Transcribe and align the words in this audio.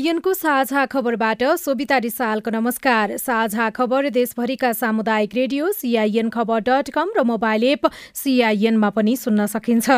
सिआइएनको 0.00 0.32
साझा 0.34 0.84
खबरबाट 0.86 1.42
सोभिता 1.60 1.96
रिसालको 2.00 2.50
नमस्कार। 2.50 3.16
साझा 3.18 3.68
खबर 3.70 4.08
देशभरिका 4.10 4.72
सामुदायिक 4.72 5.34
रेडियो 5.34 5.72
सिआइएन 5.72 6.28
खबर 6.32 6.60
डट 6.64 6.90
कम 6.90 7.12
र 7.16 7.24
मोबाइल 7.28 7.64
एप 7.66 7.86
सिआइएनमा 8.16 8.90
पनि 8.96 9.16
सुन्न 9.18 9.46
सकिन्छ। 9.46 9.88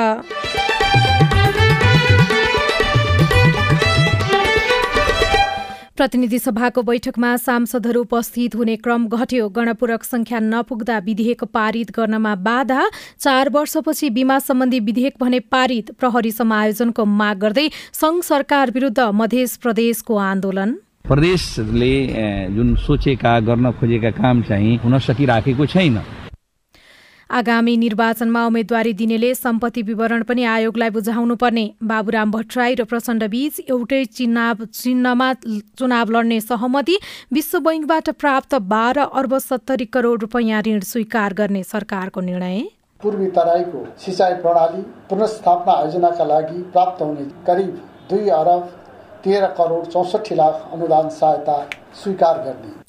प्रतिनिधि 5.97 6.39
सभाको 6.39 6.83
बैठकमा 6.83 7.37
सांसदहरू 7.37 8.01
उपस्थित 8.01 8.55
हुने 8.57 8.77
क्रम 8.77 9.07
घट्यो। 9.09 9.49
गणपूरक 9.49 10.05
संख्या 10.05 10.39
नपुग्दा 10.41 10.99
विधेयक 10.99 11.45
पारित 11.45 11.91
गर्नमा 11.97 12.35
बाधा। 12.39 12.89
चार 13.21 13.49
वर्षपछि 13.49 14.11
बिमा 14.11 14.39
सम्बन्धी 14.39 14.81
विधेयक 14.81 15.15
भने 15.21 15.41
पारित। 15.53 15.91
प्रहरी 16.01 16.31
समायोजनको 16.33 17.05
माग 17.05 17.39
गर्दै 17.39 17.69
संघ 17.93 18.23
सरकार 18.23 18.71
विरुद्ध 18.71 19.01
मध्य 19.13 19.47
प्रदेशको 19.63 20.17
आन्दोलन। 20.23 20.75
प्रदेशले 21.05 21.95
जुन 22.49 22.75
सोचेका 22.79 23.39
गर्न 23.43 23.71
खोजेका 23.73 24.11
काम 24.17 24.43
चाहिँ 24.43 24.77
हुन 24.79 24.99
सकिराखेको 25.01 25.67
छैन। 25.67 25.99
आगामी 27.31 27.77
निर्वाचनमा 27.77 28.45
उम्मेद्वारी 28.47 28.93
दिनेले 28.95 29.35
सम्पत्ति 29.35 29.83
विवरण 29.83 30.23
पनि 30.23 30.45
आयोगलाई 30.47 30.91
बुझाउनु 30.91 31.37
पर्ने 31.37 31.65
बाबुराम 31.85 32.31
भट्टराई 32.31 32.75
र 32.75 32.85
प्रचण्डबीच 32.85 33.61
एउटै 33.61 34.05
चिन्ह 34.11 34.65
चिन्हमा 34.65 35.33
चुनाव 35.79 36.11
लड्ने 36.11 36.41
सहमति 36.43 36.99
विश्व 37.33 37.59
बैङ्कबाट 37.61 38.11
प्राप्त 38.19 38.55
बाह्र 38.73 39.07
अर्ब 39.15 39.39
सत्तरी 39.41 39.85
करोड 39.95 40.21
रुपियाँ 40.23 40.63
ऋण 40.67 40.81
स्वीकार 40.83 41.35
गर्ने 41.35 41.63
सरकारको 41.65 42.21
निर्णय। 42.23 42.61
पूर्वी 43.01 43.27
तराईको 43.33 43.87
सिँचाइ 44.01 44.35
प्रणाली 44.43 44.83
पुनस्थापना 45.11 45.81
योजनाका 45.81 46.25
लागि 46.27 46.63
प्राप्त 46.73 47.03
हुने 47.03 47.25
करिब 47.47 47.81
दुई 48.11 48.29
अरब 48.35 48.71
तेह्र 49.25 49.47
करोड 49.59 49.87
चौसठी 49.89 50.35
लाख 50.35 50.71
अनुदान 50.73 51.09
सहायता 51.11 51.59
स्वीकार 52.03 52.39
गर्ने। 52.45 52.82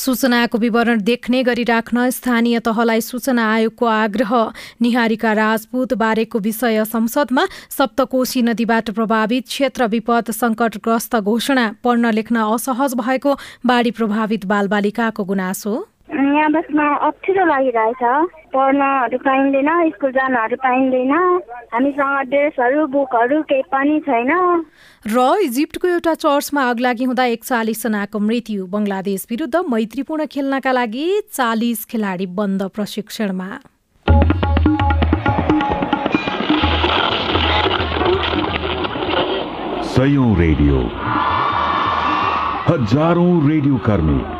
सूचनाको 0.00 0.58
विवरण 0.58 1.00
देख्ने 1.02 1.42
गरी 1.42 1.64
राख्न 1.64 2.08
स्थानीय 2.10 2.58
तहलाई 2.60 3.00
सूचना 3.02 3.44
आयोगको 3.52 3.86
आग्रह। 3.86 4.32
निहारिका 4.80 5.32
राजपूत 5.34 5.92
बारेको 5.94 6.38
विषय 6.40 6.84
संसदमा 6.86 7.44
सप्तकोशी 7.70 8.42
नदीबाट 8.42 8.90
प्रभावित 8.90 9.46
क्षेत्र 9.46 9.86
विपद 9.88 10.30
सङ्कटग्रस्त 10.32 11.16
घोषणा 11.18 11.66
पढ्न 11.84 12.12
लेख्न 12.12 12.36
असहज 12.48 12.94
भएको 12.96 13.36
बाढी 13.66 13.90
प्रभावित 13.92 14.46
बालबालिकाको 14.46 15.24
गुनासो। 15.24 15.74
यहाँ 16.10 16.50
बस्न 16.52 16.78
अप्ठ्यारो 17.06 17.44
लागिरहेछ। 17.46 18.02
पढ्नहरू 18.54 19.18
पाइँदैन 19.18 19.68
स्कुल 19.90 20.10
जानहरू 20.12 20.56
पाइँदैन। 20.56 21.12
हामीसँग 21.74 22.30
ड्रेसहरू 22.30 22.86
बुकहरू 22.86 23.42
केही 23.42 23.62
पनि 23.70 24.00
छैन। 24.00 24.30
र 25.06 25.18
इजिप्टको 25.42 25.88
एउटा 25.88 26.14
चर्चमा 26.14 26.62
अग्लागी 26.70 27.04
हुँदा 27.04 27.24
एकचालिसजनाको 27.24 28.18
मृत्यु। 28.18 28.66
बङ्गलादेश 28.66 29.26
विरुद्ध 29.30 29.56
मैत्रीपूर्ण 29.70 30.26
खेल्नका 30.26 30.72
लागि 30.72 31.06
चालिस 31.32 31.84
खेलाडी 31.86 32.26
बन्द 32.26 32.62
प्रशिक्षणमा। 32.74 33.50
रेडियो। 40.40 40.78
हजारौं 42.68 43.48
रेडियो 43.48 43.76
कर्मी। 43.76 44.39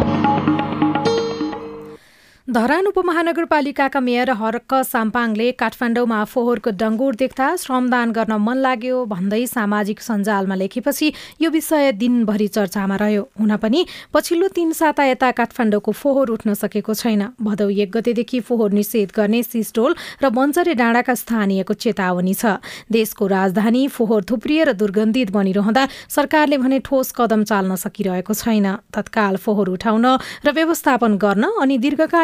धरान 2.47 2.87
उपमहानगरपालिकाका 2.87 3.99
मेयर 4.01 4.29
हर्क 4.33 4.73
साम्पाङले 4.83 5.51
काठमाडौँमा 5.53 6.23
फोहोरको 6.25 6.71
डङ्गुर 6.73 7.15
देख्दा 7.15 7.49
श्रमदान 7.55 8.11
गर्न 8.11 8.33
मन 8.41 8.57
लाग्यो 8.57 9.03
भन्दै 9.05 9.45
सामाजिक 9.45 10.01
सञ्जालमा 10.01 10.55
लेखेपछि 10.61 11.11
यो 11.41 11.49
विषय 11.51 11.91
दिनभरि 12.01 12.47
चर्चामा 12.47 12.95
रह्यो। 12.97 13.21
हुन 13.39 13.55
पनि 13.61 13.85
पछिल्लो 14.13 14.47
तीन 14.57 14.71
साता 14.73 15.05
यता 15.05 15.29
काठमाडौँको 15.31 15.91
फोहोर 15.91 16.29
उठ्न 16.31 16.53
सकेको 16.57 16.93
छैन। 16.93 17.21
भदौ 17.39 17.69
एक 17.77 17.91
गतेदेखि 17.91 18.39
फोहोर 18.41 18.71
निषेध 18.73 19.13
गर्ने 19.15 19.43
सिस्टोल 19.43 19.95
र 20.23 20.29
बन्चरे 20.33 20.73
डाँडाका 20.81 21.13
स्थानीयको 21.13 21.73
चेतावनी 21.77 22.33
छ। 22.33 22.57
देशको 22.89 23.27
राजधानी 23.27 23.87
फोहोर 23.93 24.25
थुप्रिएर 24.25 24.73
दुर्गन्धित 24.81 25.29
बनिरहँदा 25.29 25.87
सरकारले 26.09 26.57
भने 26.57 26.79
ठोस 26.89 27.13
कदम 27.21 27.43
चाल्न 27.45 27.75
सकिरहेको 27.77 28.33
छैन। 28.33 28.67
तत्काल 28.89 29.37
फोहोर 29.37 29.69
उठाउन 29.77 30.05
र 30.41 30.51
व्यवस्थापन 30.51 31.21
गर्न 31.21 31.45
अनि 31.61 31.77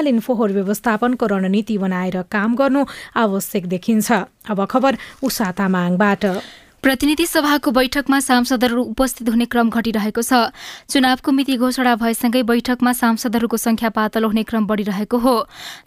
दीर्घकालीन 0.08 0.20
फोहोर 0.24 0.52
व्यवस्थापनको 0.52 1.26
रणनीति 1.28 1.78
बनाएर 1.78 2.22
काम 2.32 2.56
गर्नु 2.56 2.82
आवश्यक 3.16 3.64
देखिन्छ। 3.68 4.12
अब 4.48 4.60
खबर 4.66 4.98
उषा 5.24 5.52
तामाङबाट। 5.52 6.24
प्रतिनिधि 6.84 7.26
सभाको 7.26 7.72
बैठकमा 7.72 8.20
सांसदहरू 8.20 8.82
उपस्थित 8.84 9.30
हुने 9.30 9.46
क्रम 9.46 9.70
घटिरहेको 9.70 10.22
छ। 10.22 10.54
चुनावको 10.88 11.32
मिति 11.32 11.56
घोषणा 11.58 11.96
भएसँगै 11.98 12.44
बैठकमा 12.44 12.92
सांसदहरूको 12.94 13.58
संख्या 13.58 13.90
पातलो 13.90 14.28
हुने 14.28 14.44
क्रम 14.44 14.68
बढ़िरहेको 14.68 15.18
हो। 15.18 15.36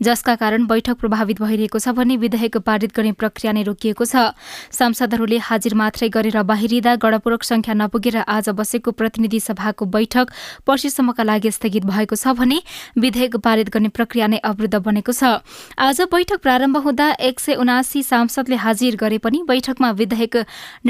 जसका 0.02 0.34
कारण 0.34 0.66
बैठक 0.66 0.98
प्रभावित 0.98 1.40
भइरहेको 1.40 1.78
छ 1.78 1.94
भने 1.94 2.16
विधेयक 2.18 2.56
पारित 2.60 2.90
गर्ने 2.92 3.12
प्रक्रिया 3.12 3.52
नै 3.52 3.62
रोकिएको 3.62 4.04
छ। 4.04 4.34
सांसदहरूले 4.68 5.38
हाजिर 5.40 5.74
मात्रै 5.74 6.08
गरेर 6.10 6.42
बाहिरिँदा 6.42 6.94
गणपूरक 6.98 7.42
संख्या 7.44 7.74
नपुगेर 7.76 8.16
आज 8.26 8.48
बसेको 8.52 8.90
प्रतिनिधि 8.92 9.40
सभाको 9.40 9.86
बैठक 9.86 10.26
पर्सिसम्मका 10.66 11.22
लागि 11.22 11.50
स्थगित 11.50 11.86
भएको 11.86 12.18
छ 12.18 12.34
भने 12.34 12.60
विधेयक 12.98 13.36
पारित 13.38 13.70
गर्ने 13.70 13.94
प्रक्रिया 13.94 14.26
नै 14.26 14.42
अवरुद्ध 14.42 14.82
बनेको 14.82 15.14
छ। 15.14 15.38
आज 15.78 16.00
बैठक 16.10 16.42
प्रारम्भ 16.42 16.76
हुँदा 16.82 17.08
एक 17.22 17.40
सांसदले 17.40 18.56
हाजिर 18.58 18.96
गरे 18.98 19.18
पनि 19.22 19.46
बैठकमा 19.46 19.90
विधेयक 19.96 20.36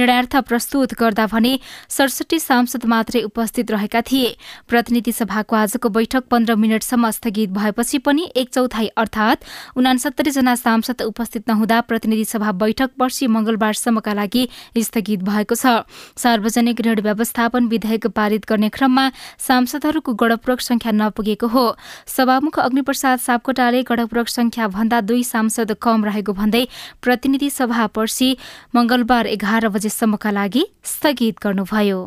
निर्णयार्थ 0.01 0.37
प्रस्तुत 0.49 0.95
गर्दा 1.01 1.27
भने 1.29 1.53
सडसठी 1.91 2.39
सांसद 2.41 2.85
मात्रै 2.87 3.23
उपस्थित 3.23 3.71
रहेका 3.71 4.01
थिए। 4.03 4.35
प्रतिनिधि 4.69 5.13
सभाको 5.13 5.57
आजको 5.57 5.89
बैठक 5.91 6.25
पन्ध्र 6.31 6.55
मिनटसम्म 6.57 7.11
स्थगित 7.13 7.51
भएपछि 7.53 7.99
पनि 8.01 8.25
एक 8.35 8.59
अर्थात 8.97 9.45
उनासत्तरी 9.77 10.31
जना 10.31 10.55
सांसद 10.57 11.03
उपस्थित 11.03 11.49
नहुँदा 11.49 11.81
प्रतिनिधि 11.83 12.25
सभा 12.25 12.53
बैठक 12.55 12.91
पर्सि 12.99 13.27
मंगलबारसम्मका 13.29 14.13
लागि 14.15 14.49
स्थगित 14.79 15.23
भएको 15.23 15.55
छ। 15.55 15.85
सार्वजनिक 16.17 16.81
ऋण 16.81 17.01
व्यवस्थापन 17.03 17.67
विधेयक 17.69 18.07
पारित 18.17 18.47
गर्ने 18.49 18.69
क्रममा 18.71 19.05
सांसदहरूको 19.39 20.13
गणपूरक 20.15 20.61
संख्या 20.61 20.93
नपुगेको 20.95 21.47
हो। 21.47 21.65
सभामुख 22.09 22.59
अग्निप्रसाद 22.61 23.19
सापकोटाले 23.21 23.83
गणपूरक 23.83 24.29
संख्या 24.31 24.69
भन्दा 24.71 25.01
दुई 25.03 25.23
सांसद 25.25 25.73
कम 25.83 26.05
रहेको 26.05 26.33
भन्दै 26.33 26.65
प्रतिनिधि 27.03 27.51
सभा 27.51 27.87
पर्सि 27.95 28.37
मंगलबार 28.75 29.27
एघार 29.29 29.67
बजेसम्मका 29.81 30.31
लागि 30.31 30.63
स्थगित 30.85 31.37
गर्नुभयो। 31.41 31.99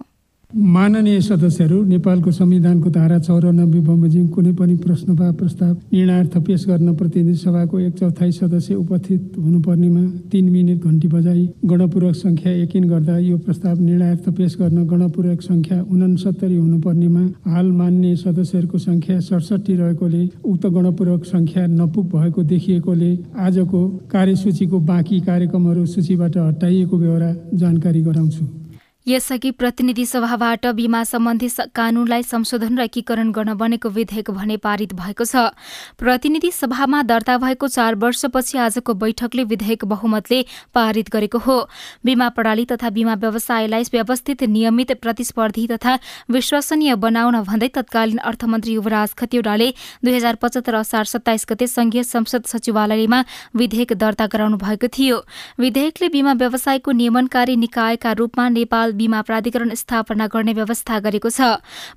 माननीय 0.53 1.19
सदस्यहरू 1.22 1.81
नेपालको 1.84 2.31
संविधानको 2.31 2.90
धारा 2.90 3.18
चौरानब्बे 3.19 3.80
बमोजिम 3.80 4.28
कुनै 4.30 4.52
पनि 4.53 4.75
प्रश्न 4.78 5.12
वा 5.12 5.31
प्रस्ताव 5.34 5.74
निर्णयार्थ 5.94 6.38
पेश 6.40 6.66
गर्न 6.68 6.94
प्रतिनिधि 6.96 7.36
सभाको 7.36 7.80
एक 7.80 7.94
चौथाइ 8.00 8.31
सदस्य 8.31 8.75
उपस्थित 8.75 9.31
हुनुपर्नेमा 9.38 10.03
तीन 10.31 10.50
मिनट 10.50 10.86
घन्टी 10.86 11.08
बजाई 11.08 11.47
गणपूर्वक 11.66 12.16
सङ्ख्या 12.16 12.53
यकिन 12.53 12.88
गर्दा 12.90 13.17
यो 13.20 13.38
प्रस्ताव 13.40 13.79
निर्णयार्थ 13.82 14.29
पेश 14.29 14.55
गर्न 14.61 14.85
गणपूर्वक 14.88 15.41
सङ्ख्या 15.41 15.82
उनसत्तरी 15.84 16.56
हुनुपर्नेमा 16.56 17.28
हाल 17.52 17.72
मान्य 17.73 18.16
सदस्यहरूको 18.16 18.78
सङ्ख्या 18.79 19.20
सडसठी 19.22 19.76
रहेकोले 19.76 20.26
उक्त 20.46 20.66
गणपूर्वक 20.79 21.26
सङ्ख्या 21.26 21.67
नपुग 21.76 22.11
भएको 22.16 22.44
देखिएकोले 22.53 23.16
आजको 23.46 23.88
कार्यसूचीको 24.11 24.79
बाँकी 24.91 25.20
कार्यक्रमहरू 25.29 25.85
सूचीबाट 25.94 26.38
हटाइएको 26.40 26.97
बेहोरा 26.97 27.35
जानकारी 27.56 28.02
गराउँछु। 28.03 28.62
यसअघि 29.08 29.50
प्रतिनिधि 29.52 30.05
सभाबाट 30.05 30.66
बीमा 30.76 31.03
सम्बन्धी 31.03 31.47
कानूनलाई 31.76 32.23
संशोधन 32.23 32.78
र 32.79 32.82
एकीकरण 32.84 33.32
गर्न 33.32 33.53
बनेको 33.53 33.90
विधेयक 33.90 34.29
भने 34.32 34.58
पारित 34.58 34.94
भएको 34.96 35.26
छ। 35.26 35.52
प्रतिनिधि 36.00 36.52
सभामा 36.52 37.02
दर्ता 37.03 37.38
भएको 37.38 37.67
चार 37.67 37.96
वर्षपछि 37.96 38.58
आजको 38.58 38.94
बैठकले 38.94 39.44
विधेयक 39.44 39.84
बहुमतले 39.85 40.40
पारित 40.73 41.09
गरेको 41.11 41.38
हो। 41.38 41.58
बीमा 42.05 42.29
प्रणाली 42.29 42.66
तथा 42.66 42.90
बीमा 42.90 43.14
व्यवसायलाई 43.16 43.84
व्यवस्थित 43.91 44.44
नियमित 44.46 44.91
प्रतिस्पर्धी 45.02 45.67
तथा 45.67 45.97
विश्वसनीय 46.32 46.96
बनाउन 46.96 47.41
भन्दै 47.44 47.67
तत्कालीन 47.76 48.17
अर्थमन्त्री 48.23 48.73
युवराज 48.73 49.14
खतिवड़ाले 49.20 49.70
दुई 49.99 50.16
हजार 50.16 50.35
पचहत्तर 50.40 50.76
असार 50.76 51.06
सत्ताइस 51.06 51.46
गते 51.49 51.67
संघीय 51.67 52.03
संसद 52.06 52.46
सचिवालयमा 52.47 53.23
विधेयक 53.56 53.94
दर्ता 53.99 54.28
गराउनु 54.32 54.58
भएको 54.58 54.88
थियो। 54.88 55.20
विधेयकले 55.59 56.09
बीमा 56.09 56.34
व्यवसायको 56.40 56.91
नियमनकारी 56.94 57.56
निकायका 57.58 58.11
रूपमा 58.14 58.49
नेपाल 58.49 58.91
बीमा 58.93 59.22
प्राधिकरण 59.22 59.73
स्थापना 59.73 60.28
गर्ने 60.28 60.53
व्यवस्था 60.53 60.99
गरेको 60.99 61.29
छ। 61.29 61.41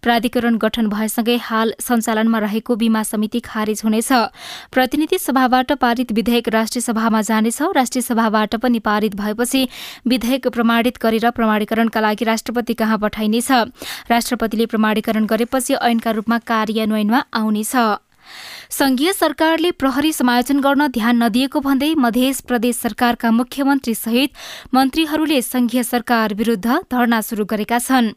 प्राधिकरण 0.03 0.57
गठन 0.57 0.87
भएसँगै 0.87 1.37
हाल 1.37 1.75
सञ्चालनमा 1.81 2.39
रहेको 2.39 2.77
बीमा 2.77 3.03
समिति 3.03 3.41
खारेज 3.41 3.83
हुनेछ। 3.85 4.13
प्रतिनिधि 4.73 5.19
सभाबाट 5.19 5.73
पारित 5.73 6.13
विधेयक 6.13 6.49
राष्ट्रिय 6.49 6.83
सभामा 6.83 7.23
जानेछ। 7.23 7.59
राष्ट्रिय 7.77 8.03
सभाबाट 8.03 8.55
पनि 8.57 8.79
पारित 8.79 9.15
भएपछि 9.17 9.69
विधेयक 10.07 10.49
प्रमाणित 10.49 10.99
गरेर 11.03 11.31
प्रमाणीकरणका 11.31 12.01
लागि 12.01 12.25
राष्ट्रपति 12.25 12.75
कहाँ 12.75 12.99
पठाइनेछ? 12.99 13.51
राष्ट्रपतिले 14.11 14.67
प्रमाणीकरण 14.67 15.27
गरेपछि 15.27 15.75
ऐनका 15.75 16.11
रूपमा 16.11 16.39
कार्यान्वयनमा 16.39 17.25
आउनेछ। 17.35 17.77
संघीय 18.71 19.13
सरकारले 19.13 19.71
प्रहरी 19.71 20.13
समायोजन 20.13 20.61
गर्न 20.61 20.87
ध्यान 20.89 21.23
नदिएको 21.23 21.61
भन्दै 21.61 21.93
मध्य 21.95 22.33
प्रदेश 22.49 22.77
सरकारका 22.77 23.31
मुख्यमन्त्री 23.31 23.95
सहित 23.95 24.31
मन्त्रीहरूले 24.75 25.41
संघीय 25.43 25.83
सरकार 25.83 26.35
विरूद्ध 26.35 26.67
धरना 26.93 27.21
शुरू 27.21 27.45
गरेका 27.45 27.79
छन्। 27.79 28.11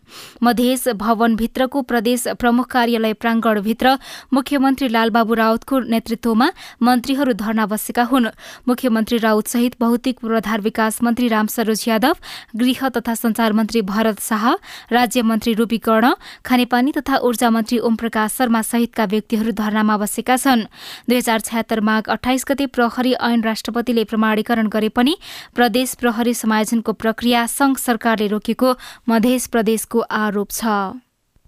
मध्य 0.44 0.94
भवनभित्रको 0.94 1.82
प्रदेश 1.82 2.24
प्रमुख 2.40 2.68
कार्यालय 2.72 3.14
प्राङ्गणभित्र 3.14 3.96
मुख्यमन्त्री 4.34 4.88
लालबाबु 4.90 5.34
राउतको 5.34 5.80
नेतृत्वमा 5.86 6.50
मन्त्रीहरू 6.82 7.34
धरना 7.34 7.66
बसेका 7.66 8.04
हुन्। 8.04 8.28
मुख्यमन्त्री 8.68 9.18
राउत 9.20 9.48
सहित 9.48 9.76
भौतिक 9.80 10.20
पूर्वाधार 10.20 10.62
विकास 10.62 11.02
मन्त्री 11.04 11.28
रामसरोज 11.28 11.86
यादव 11.88 12.16
गृह 12.58 12.88
तथा 12.90 13.14
संचार 13.16 13.54
मन्त्री 13.54 13.82
भरत 13.94 14.20
शाह 14.22 14.50
राज्य 14.92 15.22
मन्त्री 15.22 15.54
रूपी 15.62 15.78
कर्ण 15.78 16.14
खानेपानी 16.46 16.92
तथा 16.98 17.18
ऊर्जा 17.22 17.50
मन्त्री 17.50 17.80
ओम 17.80 17.96
प्रकाश 17.96 18.38
शर्मा 18.38 18.62
सहितका 18.66 19.06
व्यक्तिहरू 19.06 19.52
धरनामा 19.54 19.98
बसेका 19.98 20.38
छन्। 20.40 20.64
दुई 21.10 21.18
हजार 21.18 21.80
माघ 21.84 22.04
अठाइस 22.10 22.46
गते 22.48 22.66
प्रहरी 22.70 23.14
ऐन 23.22 23.44
राष्ट्रपतिले 23.44 24.04
प्रमाणीकरण 24.06 24.68
गरे 24.68 24.90
पनि 24.90 25.14
प्रदेश 25.56 25.94
प्रहरी 25.96 26.34
समायोजनको 26.36 26.94
प्रक्रिया 26.96 27.46
संघ 27.50 27.76
सरकारले 27.80 28.28
रोकेको 28.30 28.74
मध्य 29.10 29.38
प्रदेशको 29.52 30.00
आरोप 30.00 30.50
छ। 30.52 30.64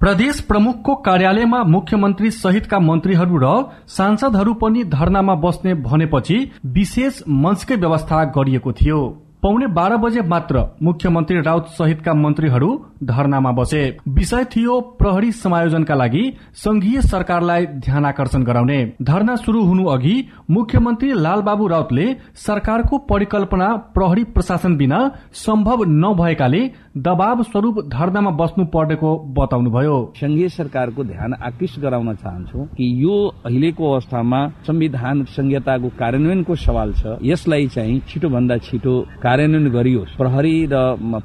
प्रदेश 0.01 0.39
प्रमुखको 0.41 0.93
कार्यालयमा 1.05 1.57
मुख्यमन्त्री 1.63 2.29
सहितका 2.33 2.77
मन्त्रीहरू 2.81 3.37
र 3.37 3.49
सांसदहरू 3.87 4.53
पनि 4.53 4.83
धरनामा 4.89 5.35
बस्ने 5.37 5.73
भनेपछि 5.81 6.37
विशेष 6.67 7.21
मञ्चकै 7.27 7.75
व्यवस्था 7.75 8.23
गरिएको 8.33 8.71
थियो। 8.73 8.99
पौने 9.41 9.67
बाह्र 9.69 9.97
बजे 9.97 10.21
मात्र 10.27 10.63
मुख्यमन्त्री 10.81 11.41
राउत 11.41 11.67
सहितका 11.77 12.13
मन्त्रीहरू 12.15 12.69
धरनामा 13.03 13.51
बसे। 13.51 13.81
विषय 14.09 14.43
थियो 14.45 14.79
प्रहरी 14.99 15.31
समायोजनका 15.33 15.95
लागि 15.95 16.23
संघीय 16.55 17.01
सरकारलाई 17.01 17.65
ध्यान 17.85 18.05
आकर्षण 18.05 18.43
गराउने। 18.43 18.79
धरना 19.01 19.35
शुरू 19.35 19.63
हुनु 19.63 19.85
अघि 19.89 20.15
मुख्यमन्त्री 20.51 21.11
लालबाबु 21.15 21.67
राउतले 21.67 22.05
सरकारको 22.37 22.97
परिकल्पना 23.09 23.67
प्रहरी 23.95 24.23
प्रशासन 24.33 24.75
बिना 24.77 24.99
सम्भव 25.35 25.83
नभएकाले 25.87 26.61
दबाव 26.99 27.43
स्वरूप 27.43 27.79
धरनामा 27.87 28.31
बस्नु 28.37 28.65
पर्नेको 28.67 29.17
बताउनुभयो। 29.33 29.97
संघीय 30.17 30.49
सरकारको 30.49 31.03
ध्यान 31.03 31.33
आकृष्ट 31.43 31.79
गराउन 31.79 32.13
चाहन्छु 32.15 32.65
कि 32.77 32.91
यो 33.03 33.15
अहिलेको 33.45 33.91
अवस्थामा 33.91 34.47
संविधान 34.67 35.23
संहिताको 35.29 35.89
कार्यान्वयनको 35.99 36.55
सवाल 36.57 36.93
छ। 36.93 37.17
यसलाई 37.23 37.67
चाहिँ 37.67 38.01
छिटो 38.09 38.29
भन्दा 38.29 38.57
छिटो 38.59 38.99
कार्यान्वयन 39.23 39.69
गरियोस्। 39.71 40.15
प्रहरी 40.17 40.55
र 40.71 40.75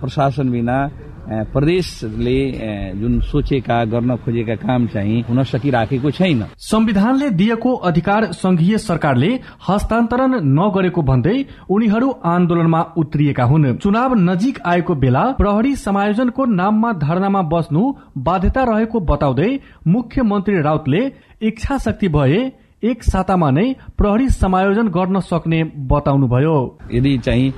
प्रशासन 0.00 0.50
बिना 0.50 0.78
प्रदेशले 1.26 2.38
जुन 2.94 3.19
सोचेका 3.23 3.84
गर्न 3.84 4.17
खोजेका 4.17 4.55
काम 4.56 4.87
चाहिँ 4.87 5.23
हुन 5.23 5.43
सकिराखेको 5.44 6.11
छैन। 6.11 6.44
संविधानले 6.58 7.31
दिएको 7.32 7.75
अधिकार 7.82 8.25
संघीय 8.32 8.78
सरकारले 8.78 9.31
हस्तान्तरण 9.69 10.34
नगरेको 10.52 11.02
भन्दै 11.02 11.37
उनीहरू 11.70 12.11
आन्दोलनमा 12.26 12.82
उत्रिएका 12.96 13.44
हुन्। 13.44 13.75
चुनाव 13.76 14.14
नजिक 14.20 14.61
आएको 14.67 14.94
बेला 14.96 15.25
प्रहरी 15.32 15.75
समायोजनको 15.76 16.44
नाममा 16.52 16.93
धरनामा 16.99 17.43
बस्नु 17.52 17.82
बाध्यता 18.19 18.62
रहेको 18.64 19.00
बताउँदै 19.06 19.50
मुख्यमन्त्री 19.87 20.61
राउतले 20.62 21.02
इच्छा 21.43 21.78
शक्ति 21.78 22.08
भए 22.08 22.40
एक 22.82 23.02
सातामा 23.02 23.50
नै 23.50 23.64
प्रहरी 23.99 24.28
समायोजन 24.31 24.88
गर्न 24.88 25.20
सक्ने 25.20 25.62
बताउनुभयो। 25.88 26.56
यदि 26.93 27.17
चाहिँ 27.19 27.52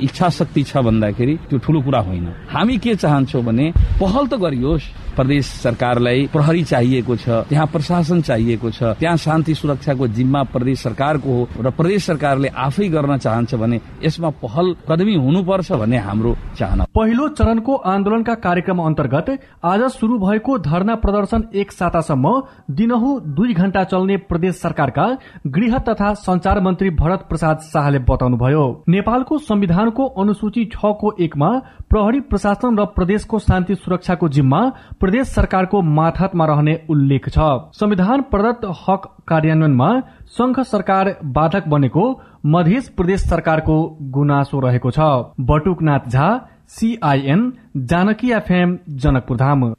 इच्छा 0.00 0.28
शक्ति 0.30 0.62
छ 0.62 0.76
भन्दाखेरि 0.78 1.36
त्यो 1.48 1.58
ठुलो 1.58 1.80
कुरा 1.82 2.00
होइन। 2.00 2.26
हामी 2.50 2.78
के 2.78 2.94
चाहन्छौ 2.96 3.42
भने 3.42 3.70
पहल 4.00 4.26
त 4.26 4.34
गरियोस् 4.40 4.90
प्रदेश 5.12 5.46
सरकारलाई 5.62 6.26
प्रहरी 6.32 6.62
चाहिएको 6.64 7.16
छ 7.16 7.28
त्यहाँ 7.48 7.66
प्रशासन 7.68 8.20
चाहिएको 8.22 8.70
छ 8.70 8.96
त्यहाँ 8.98 9.16
शान्ति 9.16 9.54
सुरक्षाको 9.54 10.06
जिम्मा 10.08 10.42
प्रदेश 10.52 10.82
सरकारको 10.82 11.32
हो 11.32 11.48
र 11.60 11.70
प्रदेश 11.70 12.04
सरकारले 12.06 12.48
आफै 12.48 12.88
गर्न 12.88 13.16
चाहन्छ 13.18 13.54
भने 13.54 13.80
यसमा 14.02 14.30
पहल 14.42 14.74
कदमी 14.88 15.14
हुनुपर्छ 15.16 15.72
भन्ने 15.72 15.98
हाम्रो 15.98 16.36
चाहना। 16.58 16.84
पहिलो 16.94 17.28
चरणको 17.30 17.74
आन्दोलनका 17.92 18.34
कार्यक्रम 18.40 18.78
अन्तर्गत 18.82 19.28
आज 19.64 19.82
शुरू 19.92 20.18
भएको 20.18 20.58
धरना 20.60 20.94
प्रदर्शन 21.04 21.44
एक 21.54 21.72
सातासम्म 21.72 22.32
दिनहु 22.72 23.10
दुई 23.36 23.54
घण्टा 23.54 23.84
चल्ने 23.84 24.16
प्रदेश 24.30 24.56
सरकारका 24.56 25.06
गृह 25.48 25.78
तथा 25.88 26.12
संचार 26.22 26.60
मन्त्री 26.62 26.90
भरत 26.96 27.26
प्रसाद 27.28 27.58
शाहले 27.66 27.98
बताउनुभयो। 28.08 28.64
नेपालको 28.88 29.38
संविधानको 29.72 30.06
अनुसूची 30.20 30.64
छको 30.64 31.12
एकमा 31.20 31.48
प्रहरी 31.90 32.20
प्रशासन 32.22 32.76
र 32.78 32.84
प्रदेशको 32.96 33.38
शान्ति 33.38 33.74
सुरक्षाको 33.74 34.28
जिम्मा 34.28 34.60
प्रदेश 35.00 35.28
सरकारको 35.28 35.80
माथातमा 35.90 36.44
रहने 36.46 36.74
उल्लेख 36.90 37.28
छ। 37.28 37.46
संविधान 37.72 38.22
प्रदत्त 38.30 38.64
हक 38.80 39.08
कार्यान्वयनमा 39.28 39.88
संघ 40.36 40.60
सरकार 40.62 41.16
बाधक 41.32 41.68
बनेको 41.68 42.04
मध्य 42.46 42.80
प्रदेश 42.96 43.20
सरकारको 43.24 43.76
गुनासो 44.12 44.60
रहेको 44.60 44.90
छ। 44.90 45.08
बटुकनाथ 45.48 46.08
झा 46.08 46.28
सीआईएन 46.68 47.52
जानकी 47.88 48.30
एफएम 48.32 48.78
जनकपुर 48.98 49.36
धाम 49.36 49.72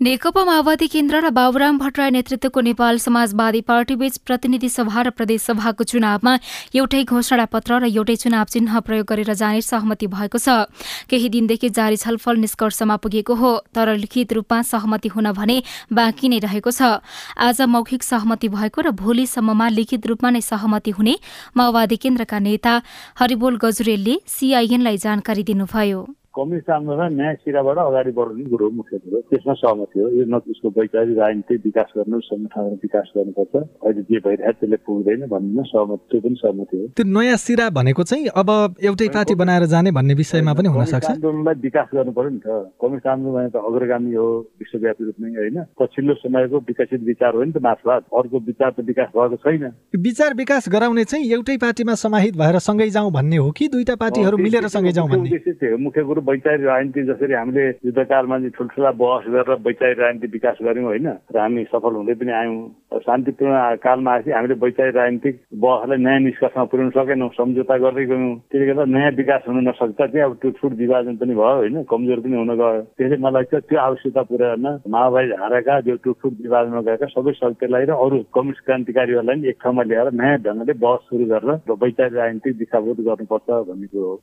नेकपा 0.00 0.42
माओवादी 0.44 0.86
केन्द्र 0.90 1.18
र 1.22 1.30
बाबुराम 1.30 1.78
भट्टराई 1.78 2.10
नेतृत्वको 2.10 2.60
नेपाल 2.60 2.98
समाजवादी 2.98 3.60
पार्टीबीच 3.62 4.16
प्रतिनिधि 4.20 4.68
सभा 4.68 5.02
र 5.02 5.10
प्रदेश 5.10 5.42
सभाको 5.42 5.84
चुनावमा 5.86 6.32
एउटै 6.74 7.02
घोषणा 7.06 7.44
पत्र 7.46 7.78
र 7.78 7.88
एउटै 7.88 8.16
चुनाव 8.18 8.44
चिन्ह 8.50 8.80
प्रयोग 8.84 9.06
गरेर 9.06 9.32
जाने 9.32 9.60
सहमति 9.62 10.06
भएको 10.10 10.38
छ। 10.38 10.66
केही 11.06 11.28
दिनदेखि 11.30 11.70
जारी 11.70 11.96
छलफल 11.96 12.36
निष्कर्षमा 12.36 12.96
पुगेको 13.00 13.34
हो 13.34 13.52
तर 13.70 13.94
लिखित 13.96 14.32
रूपमा 14.34 14.60
सहमति 14.66 15.08
हुन 15.08 15.30
भने 15.32 15.56
बाँकी 15.88 16.28
नै 16.28 16.38
रहेको 16.42 16.70
छ। 16.70 16.98
आज 17.38 17.62
मौखिक 17.62 18.02
सहमति 18.02 18.48
भएको 18.50 18.80
र 18.82 18.90
भोलिसम्ममा 18.92 19.68
लिखित 19.78 20.06
रूपमा 20.06 20.30
नै 20.34 20.42
सहमति 20.42 20.90
हुने 20.90 21.14
माओवादी 21.56 21.96
केन्द्रका 21.96 22.38
नेता 22.42 22.74
हरिबोल 23.14 23.56
गजुरेलले 23.56 24.20
सीआईएनलाई 24.28 24.98
जानकारी 24.98 25.42
दिनुभयो। 25.48 26.02
कम्युनिस्ट 26.34 26.70
आन्दोलन 26.70 27.12
न्याय 27.14 27.34
सिराबाट 27.36 27.78
अगाडि 27.78 28.10
बढाउने 28.12 28.44
कुरो 28.44 28.68
मुख्य 28.72 28.98
कुरो 28.98 29.18
त्यसमा 29.24 29.54
सहमति 29.54 30.00
हो 30.00 30.06
यो 30.10 30.24
न 30.26 30.38
त्यसको 30.40 30.68
वैचारिक 30.70 31.18
राजनीतिक 31.18 31.60
विकास 31.64 31.92
गर्नु 31.96 32.18
संगठन 32.22 32.70
विकास 32.82 33.12
गर्नुपर्छ 33.16 33.54
अहिले 33.54 34.02
जे 34.02 34.18
भइरहेको 34.18 34.52
त्यसले 34.54 34.76
पुग्दैन 34.82 35.22
भन्ने 35.30 35.62
सहमति 35.64 36.06
त्यो 36.10 36.20
पनि 36.20 36.34
सहमति 36.36 36.76
हो 36.76 36.86
त्यो 36.90 37.06
नयाँ 37.08 37.36
सिरा 37.38 37.68
भनेको 37.72 38.02
चाहिँ 38.04 38.26
अब 38.34 38.50
एउटै 38.82 39.08
पार्टी 39.10 39.34
बनाएर 39.36 39.66
जाने 39.68 39.90
भन्ने 39.92 40.14
विषयमा 40.14 40.54
पनि 40.54 40.72
हुन 40.74 40.84
सक्छ 40.86 41.10
आन्दोलनलाई 41.12 41.60
विकास 41.62 41.94
गर्नु 41.94 42.12
पर्यो 42.12 42.30
नि 42.30 42.40
त 42.40 42.58
कम्युनिस्ट 42.76 43.06
आन्दोलन 43.08 43.48
त 43.48 43.62
अग्रगामी 43.62 44.14
हो 44.14 44.26
विश्वव्यापी 44.58 45.04
रूपमै 45.04 45.30
होइन 45.36 45.62
पछिल्लो 45.78 46.18
समयको 46.20 46.62
विकसित 46.66 47.06
विचार 47.12 47.34
हो 47.34 47.44
नि 47.44 47.52
त 47.52 47.64
मार्क्सवाद 47.64 48.10
अर्को 48.14 48.42
विचार 48.42 48.70
त 48.72 48.88
विकास 48.90 49.14
भएको 49.14 49.40
छैन 49.46 49.70
विचार 50.00 50.34
विकास 50.34 50.68
गराउने 50.70 51.06
चाहिँ 51.06 51.30
एउटै 51.30 51.58
पार्टीमा 51.60 51.98
समाहित 52.02 52.42
भएर 52.42 52.60
सँगै 52.66 52.90
जाउँ 52.90 53.12
भन्ने 53.12 53.38
हो 53.38 53.50
कि 53.54 53.70
दुईटा 53.70 53.98
पार्टीहरू 54.02 54.44
मिलेर 54.44 54.68
सँगै 54.70 54.98
जाउँ 55.00 55.08
भन्ने 55.10 55.74
मुख्य 55.86 56.02
कुरो 56.04 56.22
वैचारिक 56.24 56.66
राजनीति 56.66 57.02
जसरी 57.04 57.34
हामीले 57.34 57.66
युद्धकालमा 57.86 58.36
ठुल्ठुला 58.56 58.90
बहस 59.02 59.24
गरेर 59.34 59.58
वैचारिक 59.66 59.98
राजनीति 60.00 60.26
विकास 60.32 60.56
गऱ्यौँ 60.62 60.84
होइन 60.84 61.08
र 61.34 61.38
हामी 61.38 61.64
सफल 61.72 61.94
हुँदै 61.94 62.14
पनि 62.20 62.32
आयौँ। 62.32 63.00
शान्तिपूर्ण 63.04 63.54
कालमा 63.84 64.12
आएपछि 64.12 64.30
हामीले 64.30 64.54
वैचारिक 64.64 64.96
राजनीतिक 64.96 65.40
बहसलाई 65.64 65.98
नयाँ 65.98 66.20
निष्कर्षमा 66.26 66.64
पुर्याउन 66.70 66.90
सकेनौँ 66.96 67.28
सम्झौता 67.36 67.76
गर्दै 67.84 68.04
गयौँ। 68.06 68.34
त्यसले 68.50 68.66
गर्दा 68.66 68.84
नयाँ 68.94 69.10
विकास 69.20 69.42
हुन 69.48 69.58
नसक्छ 69.68 70.00
त्यहाँ 70.00 70.28
अब 70.30 70.36
त्यो 70.42 70.50
छुट 70.58 70.72
विभाजन 70.82 71.16
पनि 71.20 71.34
भयो 71.34 71.56
होइन 71.60 71.82
कमजोर 71.90 72.20
पनि 72.24 72.36
हुन 72.36 72.52
गयो। 72.54 72.80
त्यसले 72.98 73.16
मलाई 73.26 73.44
चाहिँ 73.50 73.66
त्यो 73.68 73.78
आवश्यकता 73.80 74.22
पुरा 74.30 74.54
गर्न 74.54 74.66
माओवादी 74.94 75.36
हारेका 75.42 75.80
जो 75.86 75.96
टुटफुट 76.04 76.34
विभाजनमा 76.44 76.80
गएका 76.88 77.06
सबै 77.12 77.32
शक्तिलाई 77.42 77.84
र 77.84 77.92
अरू 78.04 78.22
कम्युनिस्ट 78.34 78.64
क्रान्तिकारीहरूलाई 78.64 79.48
एक 79.50 79.58
ठाउँमा 79.62 79.82
ल्याएर 79.90 80.12
नयाँ 80.22 80.38
ढङ्गले 80.46 80.78
बहस 80.86 81.00
सुरु 81.10 81.24
गरेर 81.34 81.76
वैचारिक 81.84 82.14
राजनीतिक 82.14 82.56
दिशाबोध 82.58 82.98
गर्नुपर्छ 83.08 83.48
भन्ने 83.68 83.86
कुरो 83.92 84.08
हो। 84.08 84.16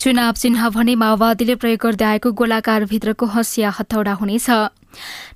चुनाव 0.00 0.32
चिन्ह 0.32 0.68
भने 0.70 0.94
माओवादीले 0.94 1.54
प्रयोग 1.54 1.80
गर्दै 1.82 2.04
आएको 2.04 2.32
गोलाकार 2.32 2.84
भित्रको 2.86 3.26
हँसिया 3.26 3.70
हथौडा 3.78 4.12
हुनेछ। 4.14 4.50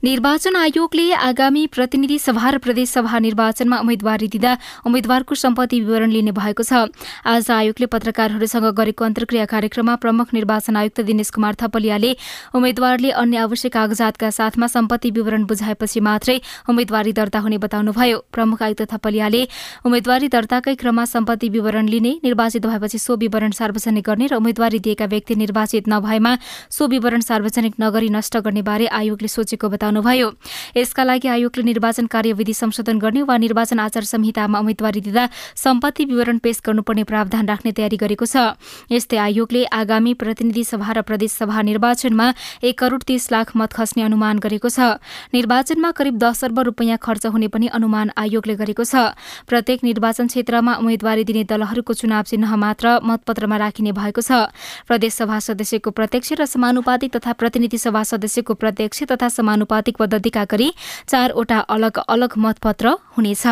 निर्वाचन 0.05 0.57
आयोगले 0.57 1.13
आगामी 1.13 1.67
प्रतिनिधि 1.67 2.19
सभा 2.19 2.51
र 2.51 2.59
प्रदेश 2.59 2.89
सभा 2.91 3.19
निर्वाचनमा 3.19 3.79
उम्मेद्वारी 3.79 4.29
दिँदा 4.29 4.53
उम्मेद्वारको 4.87 5.35
सम्पत्ति 5.35 5.81
विवरण 5.81 6.11
लिने 6.11 6.33
भएको 6.33 6.63
छ। 6.63 6.89
आज 7.27 7.51
आयोगले 7.51 7.87
पत्रकारहरूसँग 7.87 8.67
गरेको 8.73 9.05
अन्तर्क्रिया 9.05 9.45
कार्यक्रममा 9.45 9.95
प्रमुख 9.97 10.33
निर्वाचन 10.35 10.77
आयुक्त 10.77 11.01
दिनेश 11.01 11.31
कुमार 11.31 11.55
थपलियाले 11.61 12.17
उम्मेद्वारले 12.55 13.11
अन्य 13.13 13.37
आवश्यक 13.45 13.73
कागजातका 13.73 14.31
साथमा 14.31 14.67
सम्पत्ति 14.67 15.11
विवरण 15.11 15.45
बुझाएपछि 15.45 16.01
मात्रै 16.01 16.41
उम्मेद्वारी 16.71 17.13
दर्ता 17.13 17.39
हुने 17.39 17.59
बताउनुभयो। 17.59 18.19
प्रमुख 18.33 18.63
आयुक्त 18.63 18.83
थपलियाले 18.95 19.43
उम्मेद्वारी 19.85 20.29
दर्ताकै 20.29 20.75
क्रममा 20.81 21.05
सम्पत्ति 21.05 21.49
विवरण 21.51 21.89
लिने 21.89 22.13
निर्वाचित 22.25 22.67
भएपछि 22.67 22.99
सो 22.99 23.17
विवरण 23.17 23.51
सार्वजनिक 23.53 24.11
गर्ने 24.13 24.27
र 24.29 24.37
उम्मेद्वारी 24.37 24.79
दिएका 24.79 25.07
व्यक्ति 25.09 25.35
निर्वाचित 25.35 25.89
नभएमा 25.89 26.37
सो 26.69 26.87
विवरण 26.87 27.21
सार्वजनिक 27.23 27.75
नगरी 27.81 28.09
नष्ट 28.13 28.37
गर्ने 28.39 28.63
बारे 28.63 28.87
आयोगले 28.93 29.29
सोचेको 29.29 29.69
बताउनुभयो। 29.69 30.29
यसका 30.77 31.03
लागि 31.05 31.29
आयोगले 31.29 31.63
निर्वाचन 31.65 32.07
कार्यविधि 32.07 32.55
संशोधन 32.55 32.99
गर्ने 32.99 33.23
वा 33.25 33.37
निर्वाचन 33.39 33.79
आचार 33.81 34.05
संहितामा 34.05 34.59
उम्मेद्वारी 34.59 35.01
दिँदा 35.01 35.29
सम्पत्ति 35.57 36.05
विवरण 36.05 36.39
पेश 36.39 36.61
गर्नुपर्ने 36.67 37.05
प्रावधान 37.05 37.49
राख्ने 37.49 37.73
तयारी 37.73 37.97
गरेको 37.97 38.27
छ। 38.27 38.59
यस्तै 38.93 39.17
आयोगले 39.17 39.65
आगामी 39.73 40.13
प्रतिनिधि 40.15 40.65
सभा 40.65 40.93
र 40.93 41.03
प्रदेश 41.03 41.33
सभा 41.33 41.63
निर्वाचनमा 41.63 42.27
एक 42.63 42.79
करोड़ 42.79 43.03
तीस 43.03 43.31
लाख 43.33 43.57
मत 43.57 43.73
खस्ने 43.73 44.03
अनुमान 44.03 44.39
गरेको 44.39 44.69
छ। 44.69 45.01
निर्वाचनमा 45.33 45.91
करिब 45.97 46.19
दस 46.19 46.45
अर्ब 46.45 46.59
रूपियाँ 46.69 46.99
खर्च 46.99 47.27
हुने 47.33 47.49
पनि 47.49 47.67
अनुमान 47.73 48.11
आयोगले 48.17 48.55
गरेको 48.57 48.85
छ। 48.85 49.17
प्रत्येक 49.49 49.85
निर्वाचन 49.85 50.27
क्षेत्रमा 50.27 50.73
उम्मेद्वारी 50.77 51.25
दिने 51.25 51.45
दलहरूको 51.47 51.93
चुनाव 51.95 52.23
चिन्ह 52.29 52.51
मात्र 52.57 53.01
मतपत्रमा 53.03 53.57
राखिने 53.57 53.93
भएको 54.03 54.21
छ। 54.21 54.51
प्रदेश 54.87 55.13
सभा 55.15 55.39
सदस्यको 55.39 55.91
प्रत्यक्ष 55.91 56.33
र 56.35 56.47
समानुपातिक 56.47 57.17
तथा 57.17 57.33
प्रतिनिधि 57.39 57.79
सभा 57.79 58.03
सदस्यको 58.05 58.55
प्रत्यक्ष 58.55 59.03
तथा 59.11 59.29
समानुपातिक 59.31 59.97
पद्धतिका 59.97 60.45
गरी 60.51 60.69
चारवटा 61.09 61.59
अलग 61.71 61.99
अलग 62.09 62.31
मतपत्र 62.39 62.99
हुनेछ। 63.15 63.47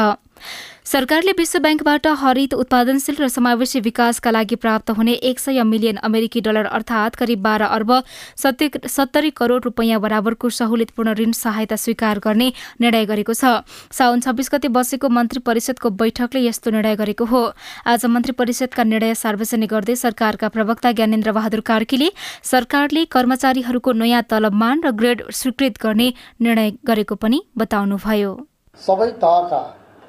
सरकारले 0.84 1.32
विश्व 1.38 1.58
ब्याङ्कबाट 1.58 2.06
हरित 2.18 2.54
उत्पादनशील 2.54 3.16
र 3.20 3.28
समावेशी 3.28 3.80
विकासका 3.80 4.30
लागि 4.30 4.54
प्राप्त 4.56 4.90
हुने 4.90 5.12
एक 5.22 5.38
सय 5.38 5.62
मिलियन 5.62 5.96
अमेरिकी 6.02 6.40
डलर 6.40 6.66
अर्थात 6.68 7.14
करिब 7.14 7.42
बाह्र 7.42 7.64
अर्ब 7.70 7.92
सत्तरी 8.36 9.30
करोड़ 9.30 9.62
रूपियाँ 9.62 10.00
बराबरको 10.00 10.48
सहुलियतपूर्ण 10.50 11.14
ऋण 11.14 11.32
सहायता 11.32 11.76
स्वीकार 11.76 12.18
गर्ने 12.18 12.52
निर्णय 12.80 13.04
गरेको 13.06 13.34
छ। 13.34 13.62
साउन 13.92 14.20
छब्बीस 14.20 14.50
गते 14.52 14.68
बसेको 14.70 15.08
मन्त्री 15.10 15.40
परिषदको 15.46 15.90
बैठकले 15.94 16.40
यस्तो 16.46 16.70
निर्णय 16.70 16.96
गरेको 16.96 17.24
हो। 17.24 17.42
आज 17.86 18.06
मन्त्री 18.06 18.32
परिषदका 18.34 18.82
निर्णय 18.84 19.14
सार्वजनिक 19.16 19.70
गर्दै 19.70 19.96
सरकारका 19.96 20.48
प्रवक्ता 20.48 20.92
ज्ञानेन्द्र 20.92 21.32
बहादुर 21.32 21.60
कार्कीले 21.62 22.10
सरकारले 22.44 23.04
कर्मचारीहरूको 23.14 23.92
नयाँ 23.94 24.22
तलबमान 24.30 24.82
र 24.84 24.90
ग्रेड 24.92 25.22
स्वीकृत 25.30 25.78
गर्ने 25.82 26.12
निर्णय 26.40 26.70
गरेको 26.86 27.14
पनि 27.16 27.38
बताउनुभयो। 27.56 28.32
सबै 28.80 29.10
तहका 29.22 29.60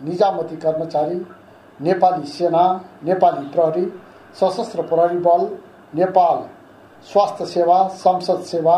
निजामती 0.03 0.55
कर्मचारी 0.57 1.19
नेपाली 1.79 2.27
सेना 2.29 2.63
नेपाली 3.03 3.45
प्रहरी 3.49 3.85
सशस्त्र 4.41 4.81
प्रहरी 4.89 5.17
बल 5.27 5.47
नेपाल 5.95 6.43
स्वास्थ्य 7.07 7.45
सेवा 7.47 7.77
संसद 7.97 8.41
सेवा 8.45 8.77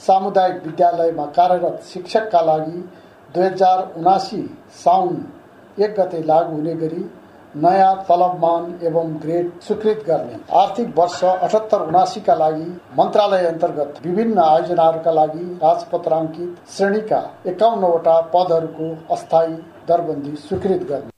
सामुदायिक 0.00 0.62
विद्यालयमा 0.66 1.26
कार्यरत 1.36 1.82
शिक्षकका 1.92 2.40
लागि 2.42 2.78
दुई 3.34 3.44
हजार 3.44 3.78
उनासी 3.98 4.42
साउन 4.84 5.24
एक 5.78 5.94
गते 6.00 6.22
लागू 6.26 6.54
हुने 6.54 6.74
गरी 6.76 7.04
नयाँ 7.56 7.94
तलबमान 8.08 8.64
एवं 8.82 9.14
ग्रेड 9.22 9.50
स्वीकृत 9.62 10.02
गर्ने। 10.06 10.38
आर्थिक 10.60 10.88
वर्ष 10.98 11.22
अठहत्तर 11.24 11.80
उनासीका 11.82 12.34
लागि 12.34 12.70
मन्त्रालय 12.98 13.46
अन्तर्गत 13.46 14.00
विभिन्न 14.06 14.38
आयोजनाहरूका 14.40 15.10
लागि 15.10 15.44
राजपत्राङ्कित 15.62 16.72
श्रेणीका 16.76 17.20
एकाउन्नवटा 17.46 18.20
पदहरूको 18.34 18.88
अस्थायी 19.14 19.56
दरबन्दी 19.88 20.36
स्वीकृत 20.38 20.86
गर्ने। 20.90 21.12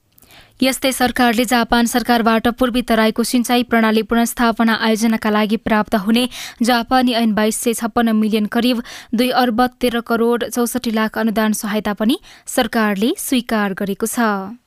यस्तै 0.62 0.90
सरकारले 0.92 1.44
जापान 1.44 1.86
सरकारबाट 1.86 2.48
पूर्वी 2.58 2.82
तराईको 2.90 3.22
सिंचाई 3.30 3.62
प्रणाली 3.70 4.02
पुनस्थापना 4.10 4.74
आयोजनाका 4.86 5.30
लागि 5.30 5.56
प्राप्त 5.60 5.94
हुने 6.04 6.24
जापानी 6.64 7.12
ऐन 7.14 7.34
बाइस 7.34 7.62
सय 7.62 7.74
छप्पन्न 7.76 8.16
मिलियन 8.16 8.46
करिब 8.54 8.82
दुई 9.14 9.30
अर्ब 9.42 9.66
तेह्र 9.80 10.00
करोड़ 10.08 10.42
चौसठी 10.44 10.90
लाख 10.98 11.18
अनुदान 11.18 11.52
सहायता 11.62 11.92
पनि 11.94 12.18
सरकारले 12.48 13.10
स्वीकार 13.20 13.74
गरेको 13.80 14.06
छ। 14.08 14.65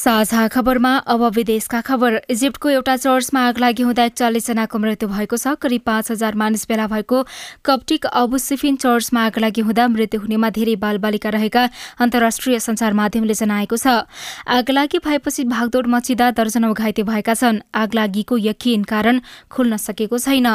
साझा 0.00 0.46
खबरमा 0.48 0.90
अब 1.04 1.22
विदेशका 1.36 1.80
खबर। 1.84 2.14
इजिप्टको 2.30 2.68
एउटा 2.70 2.96
चर्चमा 2.96 3.40
आग 3.46 3.58
लागि 3.60 3.82
हुँदा 3.82 4.04
एकचालिसजनाको 4.04 4.78
मृत्यु 4.80 5.08
भएको 5.08 5.36
छ। 5.36 5.52
करिब 5.60 5.82
पाँच 5.84 6.10
हजार 6.10 6.34
मानिस 6.40 6.64
भेला 6.68 6.86
भएको 6.88 7.18
कप्टिक 7.60 8.06
अबुसिफिन 8.08 8.76
चर्चमा 8.80 9.24
आग 9.26 9.38
लागि 9.38 9.60
हुँदा 9.60 9.88
मृत्यु 9.92 10.20
हुनेमा 10.20 10.50
धेरै 10.56 10.76
बालबालिका 10.80 11.30
रहेका 11.30 11.64
अन्तर्राष्ट्रिय 12.00 12.58
संचार 12.58 12.92
माध्यमले 12.96 13.34
जनाएको 13.34 13.76
छ। 13.76 14.08
आग 14.48 14.70
लागि 14.70 14.98
भएपछि 15.04 15.44
भागदौड़ 15.44 15.86
मचिँदा 15.86 16.30
दर्जनौ 16.32 16.72
घाइते 16.72 17.02
भएका 17.04 17.34
छन्। 17.34 17.60
आग 17.74 17.94
लागिको 17.94 18.38
यकिन 18.40 18.88
कारण 18.88 19.20
खुल्न 19.52 19.76
सकेको 19.76 20.16
छैन। 20.18 20.48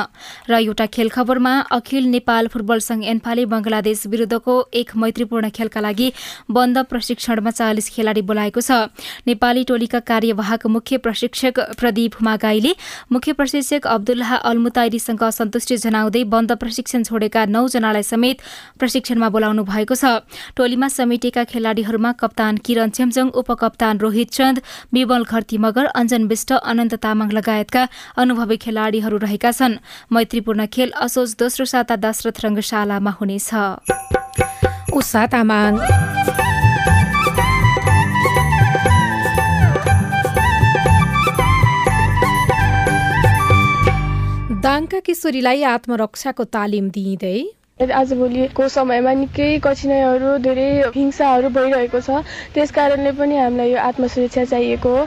र 0.49 0.53
एउटा 0.57 0.85
खेल 0.89 1.09
खबरमा 1.13 1.53
अखिल 1.69 2.09
नेपाल 2.09 2.47
फुटबल 2.49 2.79
संघ 2.81 3.05
एन्फाले 3.05 3.45
बंगलादेश 3.45 4.05
विरूद्धको 4.09 4.57
एक 4.73 4.97
मैत्रीपूर्ण 4.97 5.49
खेलका 5.53 5.85
लागि 5.85 6.11
बन्द 6.49 6.77
प्रशिक्षणमा 6.89 7.51
चालिस 7.53 7.89
खेलाड़ी 7.93 8.25
बोलाएको 8.25 8.61
छ। 8.61 8.89
नेपाली 9.35 9.63
टोलीका 9.67 9.99
कार्यवाहक 10.07 10.65
मुख्य 10.71 10.97
प्रशिक्षक 11.03 11.59
प्रदीप 11.75 12.11
हुमागाईले 12.15 12.71
मुख्य 13.11 13.33
प्रशिक्षक 13.35 13.83
अब्दुल्लाह 13.85 14.31
अलमुताइरीसँग 14.47 15.23
असन्तुष्टि 15.23 15.75
जनाउँदै 15.77 16.23
बन्द 16.31 16.51
प्रशिक्षण 16.55 17.03
छोडेका 17.03 17.41
नौजनालाई 17.51 18.03
समेत 18.07 18.37
प्रशिक्षणमा 18.79 19.27
बोलाउनु 19.35 19.63
भएको 19.67 19.95
छ। 19.95 20.23
टोलीमा 20.55 20.87
समेटिएका 20.87 21.43
खेलाड़ीहरूमा 21.51 22.11
कप्तान 22.15 22.63
किरण 22.63 22.89
चेम्जङ 22.95 23.27
उपकप्तान 23.35 23.99
रोहित 23.99 24.31
चन्द 24.31 24.57
विमल 24.95 25.23
घरती 25.27 25.57
मगर 25.59 25.85
अञ्जन 25.91 26.31
विष्ट 26.31 26.49
अनन्त 26.55 26.93
तामाङ 27.03 27.29
लगायतका 27.35 27.83
अनुभवी 28.15 28.57
खेलाड़ीहरू 28.63 29.17
रहेका 29.19 29.51
छन्। 29.51 29.75
मैत्रीपूर्ण 30.15 30.61
खेल 30.71 30.89
असोज 31.03 31.35
दोस्रो 31.35 31.65
साता 31.67 31.95
दशरथ 31.99 32.37
रंगशालामा 32.45 33.11
हुनेछ। 33.19 33.51
दाङका 44.65 44.99
किशोरीलाई 45.07 45.59
आत्मरक्षाको 45.69 46.43
तालिम 46.55 46.85
दिइँदै 46.93 47.89
आजभोलिको 47.97 48.69
समयमा 48.75 49.11
निकै 49.19 49.49
कठिनाइहरू 49.65 50.31
धेरै 50.47 50.69
हिंसाहरू 50.95 51.51
भइरहेको 51.57 52.01
छ। 52.07 52.23
त्यस 52.55 52.73
कारणले 52.77 53.11
पनि 53.19 53.37
हामीलाई 53.41 53.73
यो 53.73 53.83
आत्मसुरक्षा 53.89 54.45
चाहिएको 54.53 54.93
हो। 54.95 55.03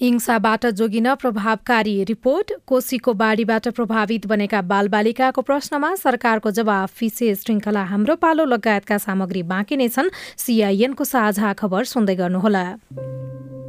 हिंसाबाट 0.00 0.66
जोगिन 0.66 1.14
प्रभावकारी 1.14 2.04
रिपोर्ट 2.04 2.52
कोशीको 2.66 3.12
बाढीबाट 3.12 3.68
प्रभावित 3.68 4.26
बनेका 4.26 4.62
बालबालिकाको 4.62 5.42
प्रश्नमा 5.42 5.94
सरकारको 5.94 6.50
जवाफ। 6.50 7.00
विशेष 7.00 7.42
श्रृङ्खला 7.42 7.84
हाम्रो 7.84 8.14
पालो 8.16 8.44
लगायतका 8.44 8.98
सामग्री 8.98 9.42
बाँकी 9.42 9.76
नै 9.76 9.88
छन्। 9.88 10.10
सिआइएनको 10.36 11.04
साझा 11.04 11.52
खबर 11.52 11.84
सुन्दै 11.84 12.14
गर्नुहोला। 12.14 12.64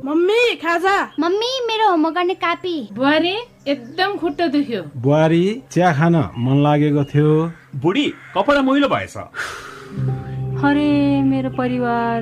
मम्मी 0.06 0.56
खाजा। 0.56 0.98
मम्मी 1.20 1.52
मेरो 1.68 1.90
होमवर्क 1.90 2.16
गर्ने 2.16 2.34
कापी। 2.34 2.90
बुहारी 2.94 3.36
एकदम 3.68 4.18
खुट्टा 4.18 4.48
दुख्यो। 4.48 4.82
बुहारी 4.98 5.62
चिया 5.72 5.94
खान 5.94 6.16
मन 6.16 6.64
लागेको 6.64 7.04
थियो। 7.04 7.30
बुढी 7.76 8.06
कपडा 8.36 8.62
मैलो 8.62 8.88
भएछ। 8.88 9.18
अरे 10.66 11.22
मेरो 11.22 11.50
परिवार 11.50 12.22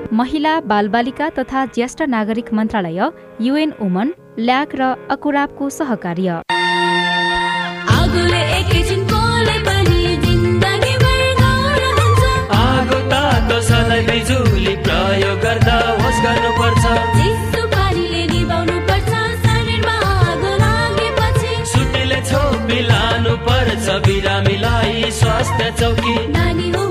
महिला 0.13 0.59
बालबालिका 0.59 1.29
तथा 1.29 1.65
ज्येष्ठ 1.65 2.01
नागरिक 2.01 2.53
मन्त्रालय 2.53 2.99
युएन 3.41 3.73
वुमन 3.81 4.13
ल्याक 4.39 4.69
र 4.75 5.07
अकुराबको 5.11 5.69
सहकार्य। 5.69 6.41
प्रयोग 14.83 15.39
गर्दा 15.39 15.77
होस् 16.01 16.21
गर्नुपर्छ। 16.23 16.85
बिरामीलाई 24.05 25.11
स्वास्थ्य 25.11 25.73
चौकी। 25.79 26.27
नानी 26.27 26.69
हुन्न 26.69 26.90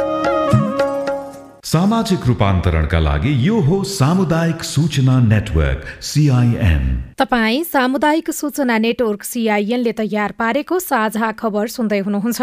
सामाजिक 1.71 2.25
रूपान्तरणका 2.27 2.99
लागि 2.99 3.31
यो 3.47 3.59
हो 3.63 3.75
सामुदायिक 3.87 4.63
सूचना 4.63 5.19
नेटवर्क 5.23 5.83
सिआइएन 6.03 6.83
तपाईँ 7.17 7.63
सामुदायिक 7.63 8.31
सूचना 8.31 8.77
नेटवर्क 8.77 9.23
सिआइएनले 9.23 9.91
तयार 9.99 10.31
पारेको 10.39 10.79
साझा 10.79 11.31
खबर 11.31 11.67
सुन्दै 11.67 11.99
हुनुहुन्छ। 11.99 12.41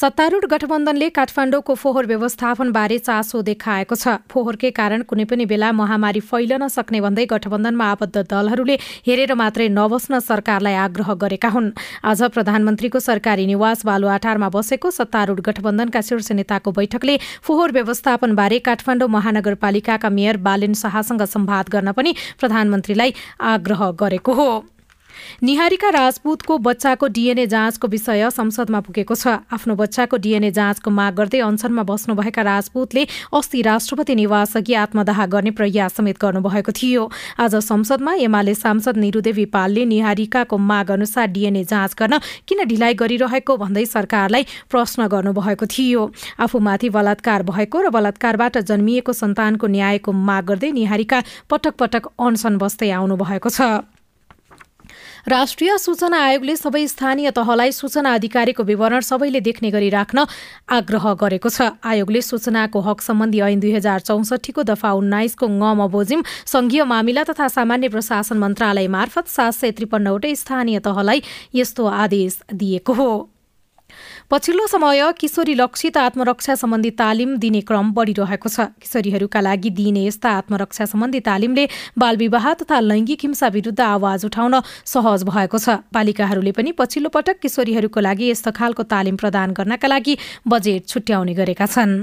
सत्तारूढ 0.00 0.44
गठबन्धनले 0.52 1.08
काठमाडौँको 1.10 1.74
फोहोर 1.74 2.06
व्यवस्थापनबारे 2.06 2.98
चासो 3.00 3.42
देखाएको 3.42 3.94
छ। 3.94 4.14
फोहोरकै 4.30 4.70
कारण 4.70 5.02
कुनै 5.02 5.24
पनि 5.24 5.44
बेला 5.50 5.72
महामारी 5.72 6.20
फैलन 6.20 6.68
सक्ने 6.68 7.00
भन्दै 7.00 7.26
गठबन्धनमा 7.26 7.86
आबद्ध 7.90 8.22
दलहरूले 8.22 8.76
हेरेर 9.08 9.34
मात्रै 9.34 9.68
नबस्न 9.72 10.22
सरकारलाई 10.22 10.76
आग्रह 10.86 11.10
गरेका 11.16 11.48
हुन्। 11.48 11.72
आज 12.06 12.22
प्रधानमन्त्रीको 12.36 12.98
सरकारी 13.00 13.46
निवास 13.50 13.84
बालुवाटारमा 13.88 14.48
बसेको 14.54 14.90
सत्तारूढ 14.92 15.40
गठबन्धनका 15.42 16.00
शीर्ष 16.06 16.30
नेताको 16.38 16.70
बैठकले 16.78 17.18
फोहोर 17.42 17.72
व्यवस्थापनबारे 17.72 18.58
काठमाडौँ 18.60 19.08
महानगरपालिकाका 19.08 20.08
मेयर 20.10 20.36
बालेन 20.46 20.74
शाहसँग 20.74 21.22
सम्वाद 21.24 21.68
गर्न 21.68 21.92
पनि 21.92 22.14
प्रधानमन्त्रीलाई 22.40 23.14
आग्रह 23.54 23.90
गरेको 24.00 24.32
हो। 24.32 24.50
निहारीका 25.42 25.88
राजपूतको 25.90 26.58
बच्चाको 26.60 27.06
डिएनए 27.08 27.46
जाँचको 27.46 27.88
विषय 27.88 28.30
संसदमा 28.30 28.80
पुगेको 28.80 29.14
छ। 29.14 29.26
आफ्नो 29.50 29.74
बच्चाको 29.76 30.16
डिएनए 30.16 30.50
जाँचको 30.50 30.90
माग 30.90 31.14
गर्दै 31.16 31.40
अनसनमा 31.40 31.82
बस्नुभएका 31.82 32.42
राजपूतले 32.42 33.06
अस्ति 33.32 33.62
राष्ट्रपति 33.62 34.14
निवास 34.14 34.56
अघि 34.56 34.74
आत्मदाह 34.76 35.26
गर्ने 35.26 35.50
प्रयास 35.52 35.94
समेत 35.94 36.18
गर्नुभएको 36.20 36.72
थियो। 36.72 37.10
आज 37.38 37.54
संसदमा 37.62 38.14
एमाले 38.20 38.54
सांसद 38.54 38.96
निरुदेवी 38.96 39.44
पालले 39.48 39.84
निहारिकाको 39.86 40.58
माग 40.60 40.90
अनुसार 40.90 41.26
डिएनए 41.28 41.64
जाँच 41.66 41.94
गर्न 41.98 42.18
किन 42.48 42.64
ढिलाइ 42.66 42.94
गरिरहेको 42.96 43.56
भन्दै 43.56 43.84
सरकारलाई 43.86 44.46
प्रश्न 44.70 45.06
गर्नुभएको 45.08 45.66
थियो। 45.68 46.10
आफूमाथि 46.40 46.88
बलात्कार 46.90 47.42
भएको 47.44 47.80
र 47.80 47.90
बलात्कारबाट 47.90 48.58
जन्मिएको 48.64 49.12
सन्तानको 49.14 49.66
न्यायको 49.66 50.12
माग 50.12 50.44
गर्दै 50.46 50.70
निहारिका 50.72 51.22
पटक 51.50 51.74
पटक 51.76 52.12
अनसन 52.18 52.58
बस्दै 52.58 52.90
आउनु 52.90 53.16
भएको 53.16 53.50
छ। 53.50 53.99
राष्ट्रिय 55.28 55.76
सूचना 55.78 56.18
आयोगले 56.24 56.56
सबै 56.56 56.86
स्थानीय 56.86 57.30
तहलाई 57.30 57.72
सूचना 57.72 58.12
अधिकारीको 58.14 58.62
विवरण 58.64 59.00
सबैले 59.00 59.40
देख्ने 59.40 59.70
गरी 59.70 59.88
राख्न 59.90 60.24
आग्रह 60.70 61.12
गरेको 61.20 61.48
छ। 61.48 61.68
आयोगले 61.84 62.22
सूचनाको 62.22 62.80
हक 62.80 63.00
सम्बन्धी 63.00 63.40
ऐन 63.40 63.60
दुई 63.60 63.72
हजार 63.72 64.00
चौसठीको 64.02 64.62
दफा 64.64 64.92
उन्नाइसको 64.92 65.46
ङ 65.46 65.74
बमोजिम 65.80 66.22
संघीय 66.46 66.84
मामिला 66.84 67.24
तथा 67.24 67.48
सामान्य 67.48 67.88
प्रशासन 67.88 68.38
मन्त्रालय 68.38 68.88
मार्फत 68.88 69.28
सात 69.28 69.54
सय 69.54 69.70
त्रिपन्नवटै 69.76 70.34
स्थानीय 70.36 70.78
तहलाई 70.80 71.22
यस्तो 71.54 71.86
आदेश 71.86 72.40
दिएको 72.54 72.92
हो। 72.92 73.10
पछिल्लो 74.30 74.66
समय 74.66 75.00
किशोरी 75.18 75.54
लक्षित 75.54 75.96
आत्मरक्षा 75.96 76.54
सम्बन्धी 76.54 76.90
तालिम 76.94 77.34
दिने 77.36 77.60
क्रम 77.66 77.90
बढिरहेको 77.92 78.48
छ। 78.48 78.66
किशोरीहरूका 78.78 79.40
लागि 79.40 79.70
दिइने 79.74 80.04
यस्ता 80.06 80.30
आत्मरक्षा 80.32 80.84
सम्बन्धी 80.86 81.20
तालिमले 81.26 81.64
बालविवाह 81.98 82.46
तथा 82.62 82.78
लैङ्गिक 82.80 83.20
हिंसा 83.26 83.48
विरुद्ध 83.50 83.80
आवाज 83.80 84.24
उठाउन 84.24 84.54
सहज 84.86 85.26
भएको 85.26 85.58
छ। 85.58 85.82
पालिकाहरूले 85.90 86.52
पनि 86.54 86.72
पछिल्लो 86.78 87.10
पटक 87.10 87.42
किशोरीहरूको 87.42 88.00
लागि 88.00 88.30
यस्तो 88.30 88.50
खालको 88.54 88.82
तालिम 88.86 89.16
प्रदान 89.18 89.58
गर्नका 89.58 89.88
लागि 89.88 90.16
बजेट 90.46 90.86
छुट्याउने 90.86 91.34
गरेका 91.34 91.66
छन्। 91.66 91.98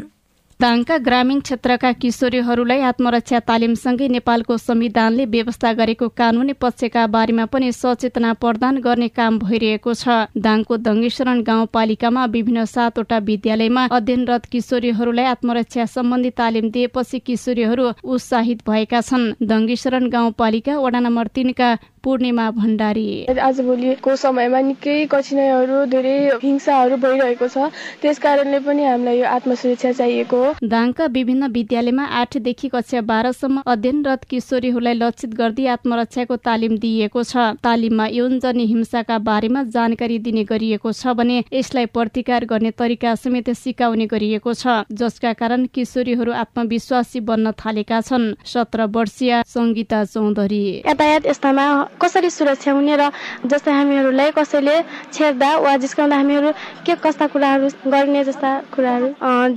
दाङका 0.61 0.95
ग्रामीण 0.97 1.39
क्षेत्रका 1.39 1.91
किशोरीहरूलाई 2.01 2.79
आत्मरक्षा 2.81 3.39
तालिमसँगै 3.47 4.07
नेपालको 4.09 4.55
संविधानले 4.57 5.25
व्यवस्था 5.33 5.73
गरेको 5.79 6.07
कानूनी 6.17 6.53
पक्षका 6.57 7.03
बारेमा 7.15 7.45
पनि 7.45 7.71
सचेतना 7.71 8.31
प्रदान 8.41 8.77
गर्ने 8.81 9.07
काम 9.19 9.37
भइरहेको 9.39 9.93
छ। 9.93 10.15
दाङको 10.45 10.77
दङ्गेश्वरण 10.87 11.41
गाउँपालिकामा 11.49 12.23
विभिन्न 12.35 12.63
सातवटा 12.73 13.17
विद्यालयमा 13.29 13.83
अध्ययनरत 13.97 14.45
किशोरीहरूलाई 14.51 15.25
आत्मरक्षा 15.33 15.85
सम्बन्धी 15.93 16.31
तालिम 16.41 16.69
दिएपछि 16.73 17.19
किशोरीहरू 17.27 17.85
उत्साहित 18.15 18.65
भएका 18.65 19.01
छन्। 19.01 19.29
दङ्गेश्वरण 19.45 20.09
गाउँपालिका 20.09 20.79
वडा 20.79 20.99
नम्बर 21.05 21.27
तिनका 21.37 21.69
पूर्णिमा 22.07 22.49
भण्डारी। 22.55 23.35
आजभोलिको 23.35 24.15
समयमा 24.15 24.59
निकै 24.63 24.95
कठिनाइहरू 25.11 25.77
धेरै 25.91 26.39
हिंसाहरू 26.39 26.95
भइरहेको 27.03 27.47
छ। 27.51 27.67
त्यस 28.01 28.19
कारणले 28.23 28.59
पनि 28.63 28.83
हामीलाई 28.87 29.17
यो 29.19 29.25
आत्मसुरक्षा 29.27 29.91
चाहिएको 29.91 30.37
हो। 30.39 30.53
दाङका 30.63 31.05
विभिन्न 31.11 31.51
विद्यालयमा 31.51 32.05
आठदेखि 32.19 32.67
कक्षा 32.71 33.01
बाह्रसम्म 33.11 33.61
अध्ययनरत 33.67 34.23
किशोरीहरूलाई 34.23 34.95
लक्षित 35.03 35.31
गर्दै 35.35 35.65
आत्मरक्षाको 35.67 36.35
तालिम 36.47 36.77
दिइएको 36.79 37.23
छ। 37.23 37.59
तालिममा 37.59 38.05
यौनजन्य 38.13 38.63
हिंसाका 38.71 39.17
बारेमा 39.27 39.63
जानकारी 39.75 40.19
दिने 40.23 40.43
गरिएको 40.47 40.91
छ 40.93 41.11
भने 41.19 41.43
यसलाई 41.51 41.91
प्रतिकार 41.91 42.45
गर्ने 42.47 42.71
तरिका 42.71 43.15
समेत 43.19 43.51
सिकाउने 43.57 44.07
गरिएको 44.07 44.53
छ। 44.53 44.87
जसका 44.95 45.33
कारण 45.35 45.67
किशोरीहरू 45.75 46.31
आत्मविश्वासी 46.37 47.19
बन्न 47.27 47.51
थालेका 47.59 47.99
छन्। 48.07 48.31
सत्र 48.47 48.87
वर्षीय 48.95 49.43
सङ्गीता 49.45 50.03
चौधरी। 50.07 50.63
यातायात 50.87 51.25
यस्तामा 51.27 51.67
कसरी 52.01 52.29
सुरक्षा 52.29 52.71
हुने 52.71 52.95
र 52.95 53.09
जस्तै 53.45 53.71
हामीहरूलाई 53.71 54.31
कसैले 54.37 54.75
छेड्दा 55.13 55.49
वा 55.57 55.75
जिस्काउँदा 55.83 56.15
हामीहरू 56.15 56.51
के 56.85 56.95
कस्ता 57.03 57.27
कुराहरू 57.33 57.67
गर्ने 57.91 58.23
जस्ता 58.23 58.49
कुराहरू? 58.75 59.07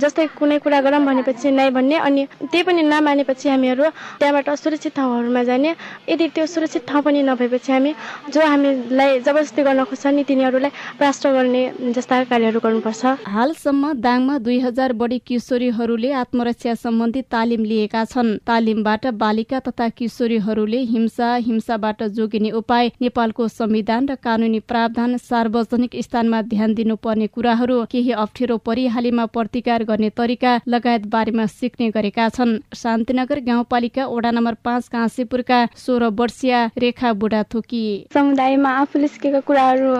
जस्तै 0.01 0.27
कुनै 0.39 0.57
कुरा 0.59 0.79
गरौँ 0.81 1.01
भनेपछि 1.05 1.51
नै 1.51 1.69
भन्ने 1.71 1.97
अनि 2.07 2.25
त्यही 2.41 2.63
पनि 2.63 2.81
नमानेपछि 2.83 3.49
हामीहरू 3.49 3.83
त्यहाँबाट 4.19 4.49
सुरक्षित 4.63 4.93
ठाउँहरूमा 4.95 5.43
जाने। 5.43 5.69
यदि 6.09 6.27
त्यो 6.35 6.45
सुरक्षित 6.45 6.83
ठाउँ 6.87 7.03
पनि 7.03 7.21
नभएपछि 7.23 7.71
हामी 7.71 7.91
जो 8.33 8.41
हामीलाई 8.41 9.19
जबरजस्ती 9.25 9.61
गर्न 9.63 9.83
खोज्छ 9.89 10.05
नि 10.07 10.23
तिनीहरूलाई 10.23 10.71
राष्ट्र 11.01 11.29
गर्ने 11.31 11.63
जस्ता 11.95 12.23
कार्यहरू 12.31 12.59
गर्नुपर्छ। 12.59 13.01
हालसम्म 13.27 13.93
दाङमा 14.01 14.37
दुई 14.45 14.59
हजार 14.59 14.93
बढी 15.01 15.19
किशोरीहरूले 15.27 16.11
आत्मरक्षा 16.21 16.73
सम्बन्धी 16.75 17.21
तालिम 17.31 17.63
लिएका 17.65 18.03
छन्। 18.05 18.29
तालिमबाट 18.47 19.05
बालिका 19.23 19.59
तथा 19.67 19.87
किशोरीहरूले 19.97 20.79
हिंसा 20.91 21.27
हिंसाबाट 21.47 22.03
जोगिने 22.31 22.51
उपाय 22.53 22.91
नेपालको 23.01 23.47
संविधान 23.49 24.07
र 24.07 24.15
कानूनी 24.23 24.59
प्रावधान 24.63 25.17
सार्वजनिक 25.19 25.95
स्थानमा 26.01 26.41
ध्यान 26.47 26.73
दिनुपर्ने 26.73 27.27
कुराहरू 27.27 27.75
केही 27.91 28.11
अप्ठ्यारो 28.15 28.57
परिहालीमा 28.63 29.25
प्रतिकार 29.27 29.83
गर्ने 29.83 30.09
तरिका 30.15 30.53
लगायत 30.67 31.07
बारेमा 31.11 31.45
सिक्ने 31.51 31.89
गरेका 31.91 32.29
छन्। 32.29 32.57
शान्तिनगर 32.73 33.39
गाउँपालिका 33.43 34.07
वडा 34.07 34.31
नम्बर 34.31 34.55
पाँच 34.63 34.87
काँसीपुरका 34.87 35.59
सोह्र 35.75 36.07
वर्षीय 36.15 36.55
रेखा 36.77 37.13
बुढा 37.19 37.43
थोकी 37.51 37.83
समुदायमा 38.13 38.69
आफूले 38.79 39.07
सिकेका 39.07 39.39
कुराहरू 39.43 39.91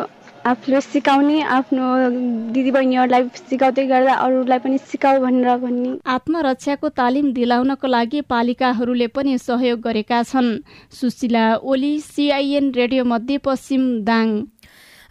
आफूले 0.49 0.79
सिकाउने 0.81 1.41
आफ्नो 1.55 1.87
दिदीबहिनीहरूलाई 2.53 3.23
सिकाउँदै 3.49 3.83
गर्दा 3.87 4.13
अरूलाई 4.25 4.59
पनि 4.63 4.77
सिकाऊ 4.91 5.19
भनेर 5.21 5.57
भन्ने 5.63 5.89
आत्मरक्षाको 6.13 6.89
तालिम 6.99 7.27
दिलाउनको 7.33 7.87
लागि 7.87 8.21
पालिकाहरूले 8.33 9.07
पनि 9.17 9.37
सहयोग 9.37 9.79
गरेका 9.81 10.21
छन्। 10.31 10.49
सुशीला 10.99 11.45
ओली 11.61 11.93
सिआइएन 12.01 12.71
रेडियो 12.73 13.03
मध्यपश्चिम 13.13 13.83
दाङ। 14.09 14.27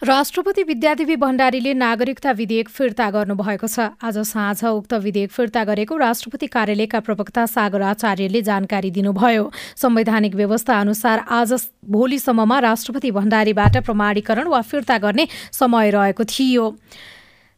राष्ट्रपति 0.03 0.63
विद्यादेवी 0.63 1.15
भण्डारीले 1.15 1.73
नागरिकता 1.73 2.31
विधेयक 2.31 2.69
फिर्ता 2.69 3.09
गर्नुभएको 3.11 3.67
छ। 3.67 3.85
आज 4.01 4.17
साँझ 4.25 4.63
उक्त 4.65 4.93
विधेयक 4.97 5.31
फिर्ता 5.31 5.63
गरेको 5.63 5.97
राष्ट्रपति 5.97 6.47
कार्यालयका 6.47 6.99
प्रवक्ता 6.99 7.45
सागर 7.45 7.81
आचार्यले 7.81 8.41
जानकारी 8.41 8.91
दिनुभयो। 8.91 9.51
संवैधानिक 9.77 10.35
व्यवस्था 10.35 10.79
अनुसार 10.79 11.25
आज 11.29 11.53
भोलिसम्ममा 11.85 12.59
राष्ट्रपति 12.59 13.11
भण्डारीबाट 13.11 13.77
प्रमाणीकरण 13.85 14.47
वा 14.47 14.61
फिर्ता 14.65 14.97
गर्ने 14.97 15.27
समय 15.53 15.89
रहेको 15.91 16.23
थियो। 16.25 16.65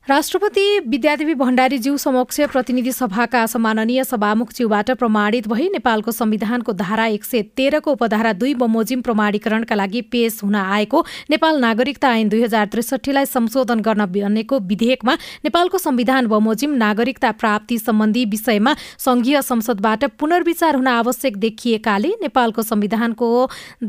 राष्ट्रपति 0.08 0.80
विद्यादेवी 0.88 1.34
भण्डारीज्यू 1.34 1.96
समक्ष 1.98 2.40
प्रतिनिधि 2.52 2.92
सभाका 2.92 3.46
सम्माननीय 3.48 4.04
सभामुखज्यूबाट 4.04 4.90
प्रमाणित 4.92 5.48
भई 5.48 5.68
नेपालको 5.74 6.12
संविधानको 6.12 6.74
धारा 6.74 7.06
एक 7.08 7.24
सय 7.24 7.42
तेह्रको 7.58 7.92
उपधारा 7.92 8.34
दुई 8.34 8.54
बमोजिम 8.54 9.02
प्रमाणीकरणका 9.02 9.76
लागि 9.76 10.02
पेश 10.12 10.40
हुन 10.44 10.56
आएको 10.56 11.04
नेपाल 11.30 11.60
नागरिकता 11.60 12.12
ऐन 12.16 12.30
दुई 12.30 12.42
हजार 12.42 12.66
त्रिसठीलाई 12.72 13.26
संशोधन 13.26 13.80
गर्न 13.80 14.06
बनेको 14.08 14.60
विधेयकमा 14.64 15.16
नेपालको 15.46 15.78
संविधान 15.78 16.28
बमोजिम 16.28 16.74
नागरिकता 16.76 17.32
प्राप्ति 17.40 17.78
सम्बन्धी 17.80 18.26
विषयमा 18.36 18.76
संघीय 19.00 19.42
संसदबाट 19.44 20.06
पुनर्विचार 20.20 20.76
हुन 20.76 20.88
आवश्यक 20.90 21.38
देखिएकाले 21.38 22.14
नेपालको 22.24 22.64
संविधानको 22.64 23.32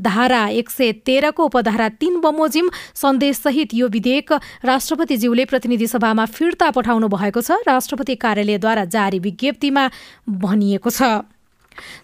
धारा 0.06 0.46
एक 0.54 0.70
सय 0.70 0.92
तेह्रको 1.06 1.44
उपधारा 1.46 1.88
तीन 1.98 2.20
बमोजिम 2.20 2.70
सन्देशसहित 3.02 3.74
यो 3.74 3.88
विधेयक 3.90 4.32
राष्ट्रपतिज्यूले 4.64 5.44
प्रतिनिधि 5.46 5.92
सभामा 6.04 6.24
फिर्ता 6.28 6.68
पठाउनु 6.76 7.08
भएको 7.08 7.40
छ। 7.40 7.64
राष्ट्रपति 7.64 8.14
कार्यालयद्वारा 8.20 8.84
जारी 8.92 9.18
विज्ञप्तिमा 9.24 9.84
भनिएको 10.28 10.90
छ। 10.90 11.24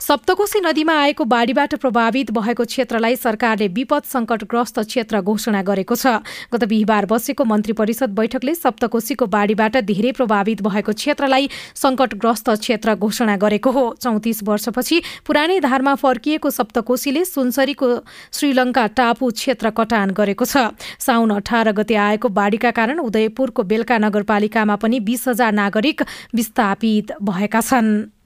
सप्तकोशी 0.01 0.61
नदीमा 0.61 0.95
आएको 1.01 1.25
बाढीबाट 1.25 1.75
प्रभावित 1.77 2.31
भएको 2.31 2.65
क्षेत्रलाई 2.65 3.17
सरकारले 3.17 3.69
विपद 3.71 4.03
सङ्कटग्रस्त 4.07 4.79
क्षेत्र 4.81 5.21
घोषणा 5.21 5.63
गरेको 5.63 5.95
छ। 5.95 6.21
गत 6.53 6.65
बिहिबार 6.65 7.07
बसेको 7.07 7.45
मन्त्री 7.45 7.73
परिषद 7.73 8.11
बैठकले 8.15 8.55
सप्तकोशीको 8.55 9.27
बाढीबाट 9.27 9.77
धेरै 9.87 10.13
प्रभावित 10.13 10.63
भएको 10.63 10.93
क्षेत्रलाई 10.93 11.49
सङ्कटग्रस्त 11.75 12.51
क्षेत्र 12.61 12.95
घोषणा 12.97 13.37
गरेको 13.37 13.71
हो। 13.71 13.85
चौतिस 14.01 14.43
वर्षपछि 14.45 15.01
पुरानै 15.27 15.61
धारमा 15.61 15.95
फर्किएको 15.95 16.51
सप्तकोशीले 16.51 17.25
सुनसरीको 17.25 17.89
श्रीलङ्का 18.33 18.87
टापु 18.99 19.31
क्षेत्र 19.33 19.71
कटान 19.71 20.11
गरेको 20.13 20.45
छ। 20.45 20.71
साउन 20.99 21.31
अठार 21.31 21.73
गते 21.73 21.95
आएको 21.97 22.29
बाढीका 22.31 22.71
कारण 22.71 22.99
उदयपुरको 23.01 23.63
बेलका 23.63 23.99
नगरपालिकामा 23.99 24.77
पनि 24.77 25.01
बीस 25.01 25.29
हजार 25.29 25.53
नागरिक 25.53 26.03
विस्थापित 26.35 27.13
भएका 27.23 27.61
छन्। 27.61 28.20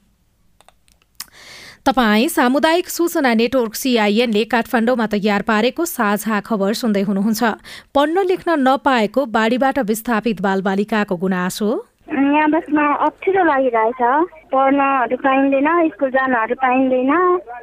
तपाईँ 1.86 2.28
सामुदायिक 2.28 2.88
सूचना 2.88 3.32
नेटवर्क 3.34 3.74
सिआइएनले 3.76 4.44
काठमाडौँमा 4.48 5.06
तयार 5.06 5.42
पारेको 5.42 5.84
साझा 5.84 6.40
खबर 6.40 6.72
सुन्दै 6.72 7.02
हुनुहुन्छ। 7.04 7.42
पढ्न 7.94 8.24
लेख्न 8.24 8.56
नपाएको 8.58 9.24
बाढीबाट 9.28 9.78
विस्थापित 9.84 10.40
बालबालिकाको 10.40 11.16
गुनासो? 11.16 11.68
यहाँ 12.08 12.48
बस्न 12.50 12.78
अप्ठ्यारो 13.04 13.44
लागिरहेछ। 13.44 14.00
पढ्नहरू 14.48 15.16
पाइँदैन 15.20 15.68
स्कुल 15.92 16.10
जानहरू 16.10 16.54
पाइँदैन। 16.56 17.12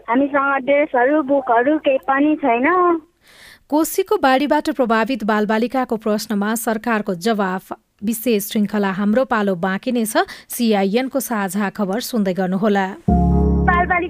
हामीसँग 0.06 0.70
ड्रेसहरू 0.70 1.22
बुकहरू 1.26 1.78
केही 1.82 1.98
पनि 2.06 2.36
छैन। 2.46 3.02
कोशीको 3.66 4.18
बाढीबाट 4.22 4.70
प्रभावित 4.78 5.24
बालबालिकाको 5.26 5.98
प्रश्नमा 5.98 6.54
सरकारको 6.62 7.16
जवाफ। 7.18 7.74
विशेष 8.06 8.52
श्रृङ्खला 8.52 8.92
हाम्रो 9.02 9.26
पालो 9.26 9.56
बाँकी 9.58 9.92
नै 9.92 10.06
छ। 10.06 10.30
सिआइएनको 10.46 11.20
साझा 11.20 11.70
खबर 11.74 12.00
सुन्दै 12.06 12.34
गर्नुहोला। 12.38 12.86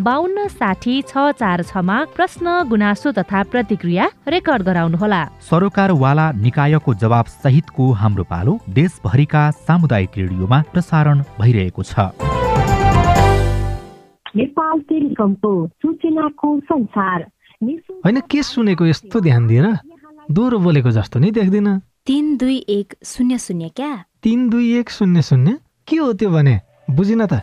बाहन्न 0.00 0.46
साठी 0.48 0.92
छ 1.02 1.22
चार 1.34 1.62
छमा 1.62 1.94
प्रश्न 2.16 2.46
गुनासो 2.70 3.10
तथा 3.12 3.42
प्रतिक्रिया 3.50 4.04
रेकर्ड 4.28 4.62
गराउनुहोला। 4.62 5.22
सरोकारवाला 5.42 6.26
निकायको 6.38 6.94
जवाब 6.94 7.26
सहितको 7.42 7.90
हाम्रो 7.92 8.24
पालो 8.24 8.52
देशभरिका 8.70 9.42
सामुदायिक 9.66 10.10
रेडियोमा 10.16 10.58
प्रसारण 10.72 11.22
भइरहेको 11.40 11.82
छ। 11.82 12.14
नेपाल 14.38 14.80
टेलिकमको 14.86 15.52
सूचनाको 15.82 16.48
संसार। 16.70 17.26
होइन 18.06 18.20
के 18.30 18.42
सुनेको 18.44 18.86
यस्तो 18.86 19.20
ध्यान 19.20 19.46
दिएर 19.50 19.66
दोहोरो 20.30 20.58
बोलेको 20.62 20.90
जस्तो 20.94 21.18
नि 21.18 21.30
देख्दिन। 21.34 21.78
तिन 22.06 22.36
दुई 22.38 22.56
एक 22.70 22.94
शून्य 23.02 23.38
शून्य 23.38 23.68
क्या? 23.74 23.92
तिन 24.22 24.48
दुई 24.48 24.78
एक 24.78 24.90
शून्य 24.90 25.22
शून्य? 25.22 25.58
के 25.88 25.96
हो 25.96 26.12
त्यो 26.14 26.30
भने? 26.30 26.60
बुझिन 26.90 27.26
त। 27.26 27.42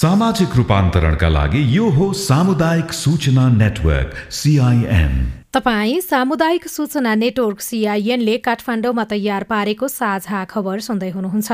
सामाजिक 0.00 0.54
रूपान्तरणका 0.56 1.28
लागि 1.28 1.60
यो 1.76 1.88
हो 1.96 2.06
सामुदायिक 2.16 2.92
सूचना 2.94 3.42
नेटवर्क 3.52 4.12
सिआइएन 4.32 5.12
तपाईँ 5.52 6.00
सामुदायिक 6.00 6.68
सूचना 6.68 7.14
नेटवर्क 7.14 7.60
सिआइएनले 7.60 8.36
काठमाडौँमा 8.46 9.04
तयार 9.10 9.44
पारेको 9.50 9.88
साझा 9.88 10.44
खबर 10.52 10.80
सुन्दै 10.86 11.10
हुनुहुन्छ। 11.10 11.50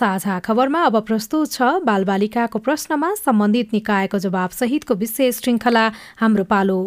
साझा 0.00 0.38
खबरमा 0.44 0.82
अब 0.84 1.00
प्रस्तुत 1.08 1.52
छ 1.52 1.70
बालबालिकाको 1.88 2.58
प्रश्नमा 2.68 3.10
सम्बन्धित 3.24 3.72
निकायको 3.72 4.18
जवाब 4.26 4.50
सहितको 4.58 4.94
विशेष 5.04 5.40
श्रृङ्खला 5.40 5.86
हाम्रो 6.20 6.44
पालो। 6.44 6.78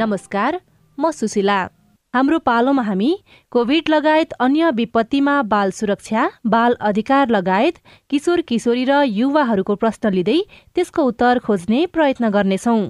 नमस्कार 0.00 0.60
म 0.98 1.10
सुशीला। 1.12 1.60
हाम्रो 2.14 2.38
पालोमा 2.38 2.82
हामी 2.82 3.10
कोभिड 3.52 3.88
लगायत 3.88 4.32
अन्य 4.40 4.70
विपत्तिमा 4.70 5.36
बाल 5.52 5.70
सुरक्षा 5.70 6.28
बाल 6.46 6.76
अधिकार 6.80 7.28
लगायत 7.30 7.78
किशोर 8.10 8.40
किशोरी 8.48 8.84
र 8.84 9.00
युवाहरूको 9.10 9.74
प्रश्न 9.76 10.12
लिँदै 10.12 10.38
त्यसको 10.74 11.04
उत्तर 11.04 11.38
खोज्ने 11.46 11.84
प्रयत्न 11.88 12.30
गर्नेछौँ। 12.30 12.80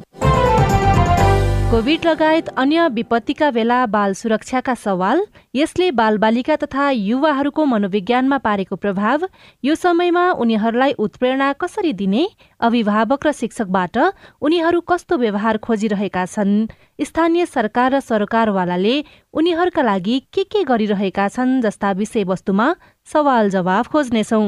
कोभिड 1.72 2.04
लगायत 2.06 2.48
अन्य 2.60 2.86
विपत्तिका 2.92 3.50
बेला 3.50 3.76
बाल 3.86 4.12
सुरक्षाका 4.14 4.74
सवाल 4.74 5.22
यसले 5.54 5.90
बालबालिका 5.90 6.56
तथा 6.56 6.88
युवाहरूको 6.90 7.64
मनोविज्ञानमा 7.64 8.38
पारेको 8.38 8.76
प्रभाव 8.76 9.24
यो 9.64 9.74
समयमा 9.74 10.24
उनीहरूलाई 10.44 10.92
उत्प्रेरणा 10.98 11.52
कसरी 11.64 11.92
दिने 12.02 12.26
अभिभावक 12.60 13.26
र 13.26 13.32
शिक्षकबाट 13.32 13.98
उनीहरू 14.42 14.80
कस्तो 14.84 15.16
व्यवहार 15.16 15.56
खोजिरहेका 15.64 16.26
छन् 16.28 16.54
स्थानीय 17.00 17.46
सरकार 17.48 17.92
र 17.94 18.00
सरकारवालाले 18.04 18.96
उनीहरूका 19.32 19.82
लागि 19.82 20.22
के 20.28 20.44
के 20.44 20.64
गरिरहेका 20.68 21.28
छन् 21.32 21.60
जस्ता 21.62 21.92
विषयवस्तुमा 21.96 22.72
सवाल 23.08 23.50
जवाफ 23.50 23.88
खोज्नेछौ। 23.88 24.46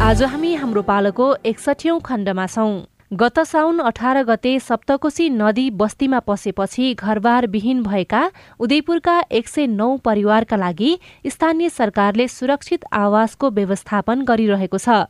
आज 0.00 0.22
हामी 0.24 0.54
हाम्रो 0.54 0.82
पालोको 0.82 1.34
एकसठौं 1.44 1.98
खण्डमा 2.00 2.46
छौं। 2.48 2.72
गत 3.10 3.38
साउन 3.40 3.78
अठार 3.80 4.22
गते 4.24 4.50
सप्तकोशी 4.60 5.28
नदी 5.30 5.70
बस्तीमा 5.72 6.18
पसेपछि 6.20 6.92
घरबार 6.94 7.46
विहीन 7.46 7.82
भएका 7.82 8.20
उदयपुरका 8.60 9.14
एक 9.32 9.48
सय 9.48 9.66
नौ 9.66 9.96
परिवारका 10.04 10.56
लागि 10.56 10.90
स्थानीय 11.26 11.68
सरकारले 11.68 12.26
सुरक्षित 12.28 12.84
आवासको 12.92 13.50
व्यवस्थापन 13.50 14.24
गरिरहेको 14.28 14.78
छ। 14.78 15.08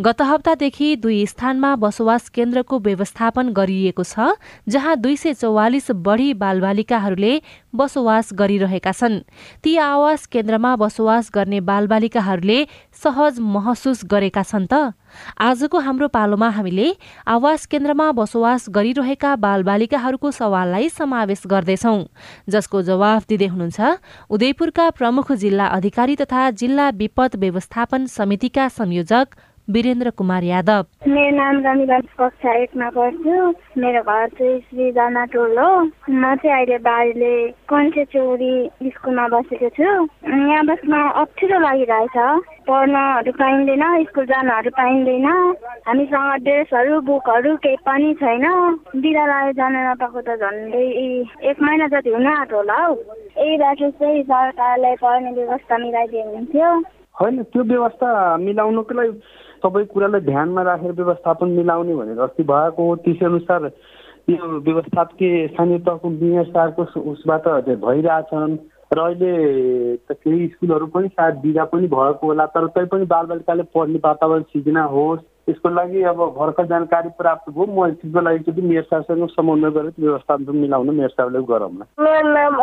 गत 0.00 0.22
हप्तादेखि 0.22 0.94
दुई 0.96 1.26
स्थानमा 1.26 1.74
बसोबास 1.76 2.28
केन्द्रको 2.30 2.78
व्यवस्थापन 2.78 3.52
गरिएको 3.52 4.04
छ 4.04 4.30
जहाँ 4.70 4.96
दुई 5.02 5.16
सय 5.16 5.34
चौवालिस 5.42 5.90
बढी 6.06 6.32
बालबालिकाहरूले 6.38 7.34
बसोबास 7.74 8.32
गरिरहेका 8.38 8.92
छन्। 8.92 9.20
ती 9.64 9.76
आवास 9.90 10.26
केन्द्रमा 10.30 10.76
बसोबास 10.76 11.30
गर्ने 11.34 11.60
बालबालिकाहरूले 11.66 12.66
सहज 12.94 13.40
महसुस 13.42 14.06
गरेका 14.06 14.42
छन् 14.46 14.70
त? 14.70 14.94
आजको 15.40 15.78
हाम्रो 15.80 16.08
पालोमा 16.08 16.48
हामीले 16.50 16.86
आवास 17.28 17.66
केन्द्रमा 17.66 18.10
बसोबास 18.12 18.66
गरिरहेका 18.70 19.34
बालबालिकाहरूको 19.38 20.30
सवाललाई 20.32 20.88
समावेश 20.90 21.42
गर्दैछौ 21.46 21.96
जसको 22.48 22.82
जवाफ 22.84 23.26
दिँदै 23.28 23.48
हुनुहुन्छ 23.48 23.92
उदयपुरका 24.30 24.88
प्रमुख 24.96 25.32
जिल्ला 25.40 25.66
अधिकारी 25.72 26.16
तथा 26.16 26.50
जिल्ला 26.56 26.88
विपद 26.96 27.36
व्यवस्थापन 27.38 28.06
समितिका 28.10 28.68
संयोजक 28.74 29.40
वीरेन्द्र 29.70 30.10
कुमार 30.18 30.42
यादव। 30.42 30.84
मेरो 31.06 31.36
नाम 31.36 31.58
रमिला 31.64 31.98
कक्षा 32.18 32.52
एकमा 32.62 32.88
पढ्छु 32.90 33.34
मेरो 33.80 34.02
घर 34.02 34.26
चाहिँ 34.38 34.58
श्री 34.60 34.90
टोल 35.30 35.58
हो। 35.58 35.70
म 36.10 36.34
चाहिँ 36.42 36.54
अहिले 36.54 36.78
बारीले 36.82 37.34
कन्से 37.70 38.04
चौरी 38.10 38.54
स्कुलमा 38.84 39.26
बसेको 39.30 39.68
छु। 39.78 39.90
यहाँ 40.26 40.64
बस्न 40.66 40.92
अप्ठ्यारो 41.22 41.58
लागिरहेछ। 41.62 42.16
पढ्नहरू 42.66 43.32
पाइँदैन 43.38 43.84
स्कुल 44.10 44.24
जानहरू 44.26 44.70
पाइँदैन। 44.74 45.26
हामीसँग 45.86 46.42
ड्रेसहरू 46.44 47.00
बुकहरू 47.06 47.56
केही 47.62 47.76
पनि 47.86 48.14
छैन। 48.18 48.46
बिरालो 48.98 49.52
जान 49.54 49.74
नपाएको 49.86 50.20
त 50.26 50.34
झन्डै 50.34 50.86
एक 51.46 51.62
महिना 51.62 51.86
जति 51.94 52.10
हुन 52.10 52.26
आँटो 52.26 52.56
होला 52.56 52.74
हौ। 52.74 52.94
यही 53.38 53.56
बाटो 53.62 53.90
चाहिँ 53.90 54.22
सरकारलाई 54.22 54.94
पढ्ने 55.02 55.30
व्यवस्था 55.38 55.78
मिलाइदियो 55.78 56.24
हुन्थ्यो। 56.34 56.70
होइन 57.20 57.42
त्यो 57.52 57.62
व्यवस्था 57.70 58.10
मिलाउनुको 58.40 58.94
लागि 58.94 59.12
सबै 59.62 59.84
कुरालाई 59.92 60.20
ध्यानमा 60.26 60.62
राखेर 60.62 60.92
व्यवस्थापन 60.92 61.48
मिलाउने 61.60 61.94
भनेर 61.94 62.20
अस्ति 62.20 62.42
भएको 62.50 62.86
हो 62.88 62.96
त्यसै 63.06 63.26
अनुसार 63.26 63.70
यो 64.30 64.46
व्यवस्थापकीय 64.60 65.46
स्थानीय 65.48 65.78
तहको 65.86 66.10
मेयर 66.10 66.46
उसबाट 67.12 67.48
भइरहेछन्। 67.86 68.58
र 68.90 68.98
अहिले 69.00 69.32
त 69.96 70.12
केही 70.12 70.46
स्कुलहरू 70.46 70.86
पनि 70.90 71.08
सायद 71.08 71.34
बिदा 71.42 71.64
पनि 71.72 71.86
भएको 71.86 72.26
होला 72.26 72.46
तर 72.54 72.66
तैपनि 72.74 73.04
बालबालिकाले 73.06 73.62
पढ्ने 73.74 73.98
वातावरण 74.04 74.42
सिर्जना 74.50 74.82
होस् 74.94 75.20
त्यसको 75.46 75.68
लागि 75.70 76.02
अब 76.10 76.18
भर्खर 76.38 76.66
जानकारी 76.66 77.08
प्राप्त 77.18 77.50
भयो। 77.54 77.66
म 77.70 77.86
त्यसको 78.02 78.20
लागि 78.20 78.38
चाहिँ 78.50 78.66
मेयर 78.68 78.82
साहबसँग 78.90 79.26
समन्वय 79.30 79.70
गरेर 79.70 79.94
व्यवस्थापन 79.98 80.56
मिलाउन 80.56 80.94
मेयर 80.94 81.14
साहबले 81.14 81.42
गरौँ 81.46 81.70
न 81.70 81.86
मेरो 82.02 82.32
नाम 82.34 82.58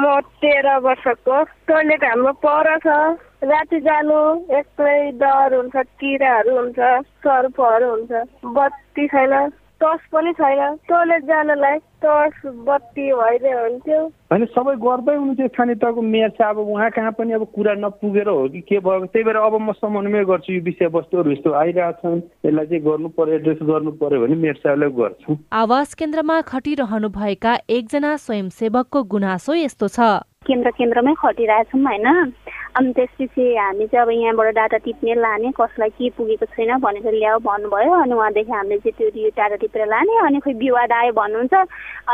म 0.00 0.20
तेह्र 0.40 0.78
वर्षको। 0.80 1.42
टोइलेट 1.68 2.04
हाम्रो 2.04 2.32
पर 2.40 2.76
छ। 2.80 3.29
राति 3.42 3.78
जानु 3.80 4.18
एक्लै 4.58 4.98
डर 5.20 5.54
हुन्छ 5.56 5.76
किराहरू 6.00 6.56
हुन्छ 6.56 6.78
सर्पहरू 7.24 7.90
हुन्छ 7.90 8.12
बत्ती 8.44 9.06
छैन 9.08 9.32
टर्च 9.80 10.00
पनि 10.12 10.32
छैन। 10.36 10.76
टोइलेट 10.88 11.22
जानलाई 11.24 11.78
टर्च 12.04 12.34
बत्ती 12.68 13.06
भइदियो 13.16 13.60
हुन्थ्यो। 13.60 14.00
होइन 14.32 14.44
सबै 14.52 14.74
गर्दै 14.84 15.14
हुनुहुन्थ्यो 15.16 15.48
स्थानीय 15.48 15.74
तहको 15.80 16.02
मेयर 16.04 16.28
चाहिँ 16.36 16.52
अब 16.52 16.58
उहाँ 16.68 16.90
कहाँ 16.92 17.12
पनि 17.16 17.32
अब 17.32 17.44
कुरा 17.56 17.74
नपुगेर 17.80 18.28
हो 18.28 18.48
कि 18.52 18.60
के 18.60 18.78
भयो? 18.78 19.06
त्यही 19.08 19.24
भएर 19.24 19.36
अब 19.36 19.56
म 19.56 19.72
समन्वय 19.80 20.24
गर्छु 20.28 20.52
यो 20.52 20.60
विषयवस्तुहरू 20.68 21.32
यस्तो 21.32 21.52
आइरहेछन्। 21.64 22.20
यसलाई 22.44 22.66
चाहिँ 22.66 22.84
गर्नु 22.84 23.08
पर्यो 23.16 23.34
एड्रेस 23.40 23.58
गर्नु 23.72 23.90
पर्यो 23.96 24.20
भने 24.20 24.36
मेयर 24.36 24.60
साहबलाई 24.60 24.90
गर्छु। 25.00 25.38
आवास 25.64 25.94
केन्द्रमा 25.96 26.40
खटिरहनुभएका 26.52 27.58
एकजना 27.72 28.16
स्वयंसेवकको 28.28 29.02
गुनासो 29.16 29.54
यस्तो 29.64 29.88
छ। 29.88 30.28
केन्द्र 30.44 30.70
केन्द्रमै 30.76 31.14
खटिरहेछौँ 31.24 31.80
होइन? 31.80 32.08
अनि 32.78 32.92
त्यसपछि 32.96 33.44
हामी 33.56 33.86
चाहिँ 33.90 34.02
अब 34.02 34.10
यहाँबाट 34.10 34.54
डाटा 34.54 34.78
टिप्ने 34.86 35.14
लाने 35.14 35.50
कसलाई 35.58 35.90
के 35.90 36.10
पुगेको 36.16 36.46
छैन 36.54 36.78
भनेर 36.78 37.14
ल्याऊ 37.14 37.38
भन्नुभयो। 37.42 37.92
अनि 38.02 38.14
उहाँदेखि 38.14 38.52
हामीले 38.52 38.78
चाहिँ 38.78 39.10
त्यो 39.10 39.30
डाटा 39.38 39.56
टिपेर 39.62 39.86
लाने। 39.90 40.18
अनि 40.26 40.38
खोइ 40.38 40.54
विवाद 40.54 40.92
आयो 40.92 41.12
भन्नुहुन्छ। 41.12 41.54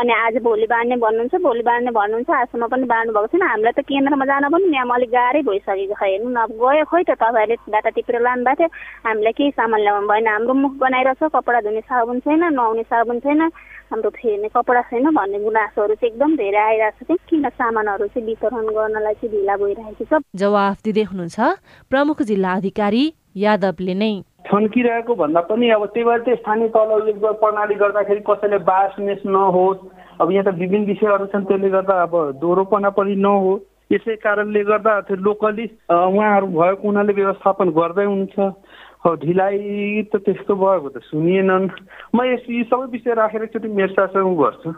अनि 0.01 0.13
आज 0.13 0.37
भोलि 0.41 0.65
बाँड्ने 0.73 0.95
भन्नुहुन्छ 0.97 1.35
भोलि 1.45 1.63
बाँड्ने 1.69 1.91
भन्नुहुन्छ। 1.93 2.29
आजसम्म 2.29 2.67
पनि 2.73 2.85
बाँड्नु 2.89 3.13
भएको 3.13 3.27
छैन। 3.37 3.43
हामीलाई 3.47 3.73
त 3.77 3.85
केन्द्रमा 3.85 4.25
जान 4.25 4.49
पनि 4.49 4.65
यहाँ 4.73 4.95
अलिक 4.97 5.11
गाह्रै 5.13 5.41
भइसकेको 5.45 5.93
छ। 5.93 6.01
हेर्नु 6.01 6.29
न 6.33 6.37
अब 6.41 6.51
गयो 6.57 6.85
खोइ 6.89 7.03
त 7.05 7.11
तपाईँहरूले 7.21 7.71
डाटा 7.71 7.89
टिपेर 7.93 8.17
लानु 8.25 8.43
भएको 8.43 8.65
थियो। 8.65 8.69
हामीलाई 9.05 9.33
केही 9.37 9.51
सामान 9.61 9.79
ल्याउनु 9.85 10.07
भएन। 10.09 10.27
हाम्रो 10.27 10.53
मुख 10.57 10.73
बनाइरहेछ 10.81 11.31
कपडा 11.37 11.59
धुने 11.69 11.81
साबुन 11.85 12.19
छैन 12.25 12.43
नुहाउने 12.53 12.83
साबुन 12.89 13.19
छैन। 13.21 13.41
हाम्रो 13.91 14.09
फेर्ने 14.09 14.47
कपडा 14.51 14.81
छैन 14.89 15.05
भन्ने 15.15 15.39
गुनासोहरू 15.39 15.95
चाहिँ 15.95 16.11
एकदम 16.11 16.35
धेरै 16.35 16.59
आइरहेको 16.59 17.15
छ 17.15 17.19
किन 17.29 17.49
सामानहरू 17.49 18.07
चाहिँ 18.07 18.25
वितरण 18.27 18.67
गर्नलाई 18.77 19.13
चाहिँ 19.13 19.31
ढिला 19.31 19.55
भइरहेको 19.57 20.03
छ? 20.03 20.21
जवाफ 20.35 20.77
दिँदै 20.83 21.03
हुनुहुन्छ 21.11 21.37
प्रमुख 21.91 22.21
जिल्ला 22.29 22.53
अधिकारी 22.59 23.03
यादवले 23.37 23.93
नै। 23.95 24.11
थन्किरहेको 24.47 25.15
भन्दा 25.15 25.41
पनि 25.47 25.69
अब 25.77 25.85
त्यही 25.95 26.05
भएर 26.05 26.19
चाहिँ 26.27 26.37
स्थानीय 26.39 26.67
तल 26.75 26.91
प्रणाली 27.39 27.75
गर्दाखेरि 27.79 28.21
कसैले 28.27 28.57
बास 28.67 28.99
मेस 28.99 29.23
नहोस् 29.25 29.87
अब 30.19 30.31
यहाँ 30.31 30.45
त 30.45 30.55
विभिन्न 30.59 30.85
विषयहरू 30.85 31.25
छन् 31.31 31.47
त्यसले 31.47 31.69
गर्दा 31.69 32.01
अब 32.03 32.13
दोहोरोपना 32.43 32.89
पनि 32.99 33.15
नहोस्। 33.23 33.65
यसै 33.91 34.15
कारणले 34.19 34.61
गर्दा 34.67 34.99
त्यो 35.07 35.15
लोकली 35.15 35.65
उहाँहरू 35.87 36.47
भएको 36.51 36.83
हुनाले 36.83 37.13
व्यवस्थापन 37.19 37.69
गर्दै 37.71 38.05
हुन्छ 38.05 38.35
ढिलाइ 39.05 40.03
त 40.13 40.15
त्यस्तो 40.25 40.55
भएको 40.55 40.89
त 40.89 40.97
सुनिएनन्। 41.03 41.67
म 42.15 42.17
यस 42.23 42.45
सबै 42.69 42.85
विषय 42.91 43.13
राखेर 43.13 43.43
एकचोटि 43.43 43.67
मेयर 43.67 43.89
गर्छु 43.93 44.69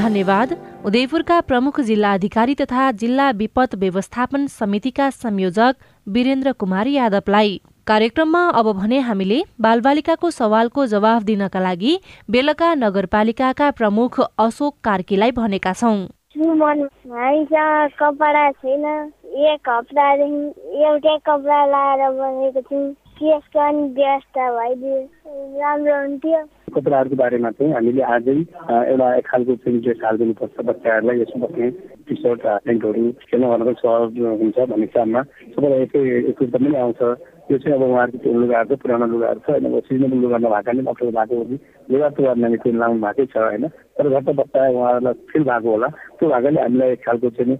धन्यवाद। 0.00 0.56
उदयपुरका 0.86 1.40
प्रमुख 1.40 1.80
जिल्ला 1.80 2.12
अधिकारी 2.12 2.54
तथा 2.54 2.90
जिल्ला 2.92 3.30
विपद 3.30 3.74
व्यवस्थापन 3.78 4.46
समितिका 4.46 5.10
संयोजक 5.10 5.74
वीरेन्द्र 6.08 6.52
कुमार 6.52 6.86
यादवलाई। 6.86 7.60
कार्यक्रममा 7.86 8.42
अब 8.48 8.72
भने 8.72 8.98
हामीले 9.00 9.42
बालबालिकाको 9.60 10.30
सवालको 10.30 10.86
जवाफ 10.86 11.22
दिनका 11.22 11.60
लागि 11.60 11.92
बेलका 12.30 12.74
नगरपालिकाका 12.74 13.70
प्रमुख 13.70 14.20
अशोक 14.20 14.74
कार्कीलाई 14.84 15.30
भनेका 15.32 15.72
छौँ। 15.72 16.08
कपडा 17.98 18.50
छैन 18.50 18.84
एक 19.46 19.68
हप्तादेखि 19.68 20.82
एउटै 20.84 21.16
कपडा 21.26 21.60
लाएर 21.66 22.02
बनेको 22.10 22.62
कपडाहरूको 26.74 27.16
बारेमा 27.16 27.50
चाहिँ 27.50 27.72
हामीले 27.74 28.02
आजै 28.02 28.36
एउटा 28.90 29.14
एक 29.14 29.26
खालको 29.26 29.56
चाहिँ 29.56 29.80
ड्रेस 29.80 29.98
हालिदिनुपर्छ 30.04 30.56
बच्चाहरूलाई 30.64 31.20
यसो 31.20 31.36
बस्ने 31.38 31.70
टी 32.08 32.14
सर्ट 32.14 32.40
प्यान्टहरू 32.40 33.02
खेल्न 33.26 33.44
गर्नको 33.50 33.74
सहज 33.82 34.10
हुन्छ 34.40 34.56
भन्ने 34.70 34.86
सबैलाई 35.54 35.82
एकै 35.82 36.78
आउँछ। 36.78 37.00
त्यो 37.50 37.58
चाहिँ 37.58 37.74
अब 37.74 37.82
उहाँहरूको 37.82 38.18
त्यो 38.22 38.32
लुगाहरू 38.40 38.70
छ 38.70 38.78
पुरानो 38.78 39.06
लुगाहरू 39.10 39.40
छ 39.42 39.50
होइन 39.50 39.80
सिजनेबल 39.90 40.18
लुगा 40.22 40.38
नभएको 40.38 40.70
पनि 40.70 40.86
अप्ठ्यारो 40.86 41.12
भएको 41.18 41.34
हो 41.34 41.44
कि? 41.50 41.56
लुगा 41.90 42.08
तुगा 42.14 42.34
नानी 42.38 42.72
लाउनु 42.78 43.00
भएकै 43.02 43.26
छ 43.26 43.36
होइन? 43.42 43.66
तर 43.98 44.06
झट्ट 44.06 44.28
बच्चा 44.38 44.60
उहाँहरूलाई 44.70 45.14
फिल 45.30 45.42
भएको 45.50 45.70
होला। 45.70 45.88
त्यो 46.18 46.28
भएकोले 46.30 46.60
हामीलाई 46.62 46.90
एक 46.94 47.02
खालको 47.06 47.30
चाहिँ 47.34 47.58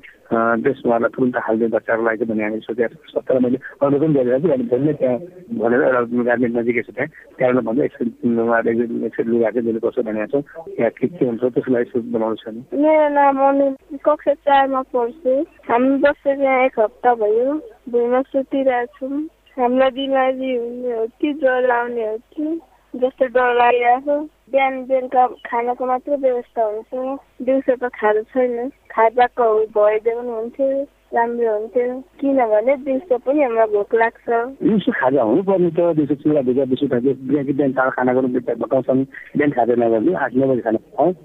ड्रेस 0.62 0.82
उहाँलाई 0.86 1.10
तुरन्त 1.10 1.36
हालिदियो 1.42 1.68
बच्चाको 1.74 2.02
लागि 2.06 2.24
भन्ने 2.30 2.44
हामीले 2.44 2.62
सोचेको 2.70 2.96
छ। 3.10 3.18
तर 3.26 3.38
मैले 3.42 3.58
अरू 3.82 3.98
पनि 3.98 4.14
गरिरहेको 4.14 4.46
छु 4.46 4.54
अनि 4.54 4.64
भोलि 4.70 4.92
त्यहाँ 5.00 5.18
भनेर 5.58 5.82
एउटा 5.82 6.22
गार्मेन्ट 6.30 6.54
नजिकै 6.54 6.82
छ 6.86 6.90
त्यहाँ। 6.94 7.10
त्यहाँबाट 7.34 7.64
भन्दा 7.66 7.84
एकछिन 7.90 8.38
उहाँहरूले 8.46 9.06
एकछिन 9.10 9.26
लुगा 9.26 9.50
चाहिँ 9.50 9.66
दिनुपर्छ 9.66 9.98
भनेको 10.06 10.30
छौँ। 10.30 10.42
त्यहाँ 10.70 10.90
के 10.94 11.06
के 11.18 11.24
हुन्छ 11.26 11.42
त्यसको 11.42 11.70
लागि 11.74 11.90
सोच 11.90 12.04
बनाउँछ 12.14 12.44
नि 12.54 12.62
मेरो 12.78 13.08
नाम 13.18 13.42
अनु 13.48 13.66
कक्षा 14.06 14.34
चारमा 14.46 14.82
पढ्छु 14.94 15.34
हामी 15.66 15.90
बसेर 16.06 16.38
यहाँ 16.46 16.64
एक 16.70 16.78
हप्ता 16.78 17.10
भयो। 17.26 17.50
भुइँमा 17.90 18.20
सुतिरहेको 18.30 18.94
छौँ 18.96 19.18
हामीलाई 19.60 19.90
बिमारी 19.90 20.56
हुने 20.56 20.96
हो 20.96 21.06
कि 21.06 21.32
ज्वरो 21.32 21.72
आउने 21.72 22.06
हो 22.06 22.16
कि? 22.16 22.60
जस्तो 22.96 23.26
डर 23.26 23.54
लागिरहेको 23.54 24.20
बिहान 24.52 24.84
बेलुका 24.84 25.26
खानाको 25.26 25.86
मात्रै 25.86 26.16
व्यवस्था 26.16 26.64
हुन्छ। 26.64 27.18
दिउँसो 27.42 27.76
त 27.76 27.90
खानु 27.94 28.22
छैन। 28.22 28.68
खाजाको 28.68 29.66
भइदियो 29.66 30.22
पनि 30.22 30.30
हुन्थ्यो। 30.30 30.84
राम्रो 31.10 31.52
हुन्थ्यो। 31.52 31.86
किनभने 32.20 32.74
दिउँसो 32.86 33.16
पनि 33.26 33.42
हामीलाई 33.42 33.68
भोक 33.74 33.94
लाग्छ। 34.00 34.28
दिउँसो 34.62 34.90
खाजा 34.94 35.22
हुनुपर्ने 35.22 35.70
त 35.74 35.80
दिउँसो 35.98 36.14
चिउरा 36.22 36.40
भिजा 36.46 36.64
बिस्कुट 36.70 36.90
खाँदै 36.90 37.12
बिहान 37.26 37.46
बिहान 37.50 37.72
चाँडो 37.74 37.90
खाना 37.98 38.12
गर्नु 38.14 38.28
बताउँछन् 38.62 39.02
बिहान 39.36 39.50
खाजा 39.58 39.74
नगर्नु 39.82 40.10
आठ 40.14 40.32
नौ 40.38 40.46
बजी 40.50 40.62
खाना 40.66 40.78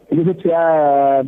दिउँसो 0.09 0.33
चिया 0.41 0.61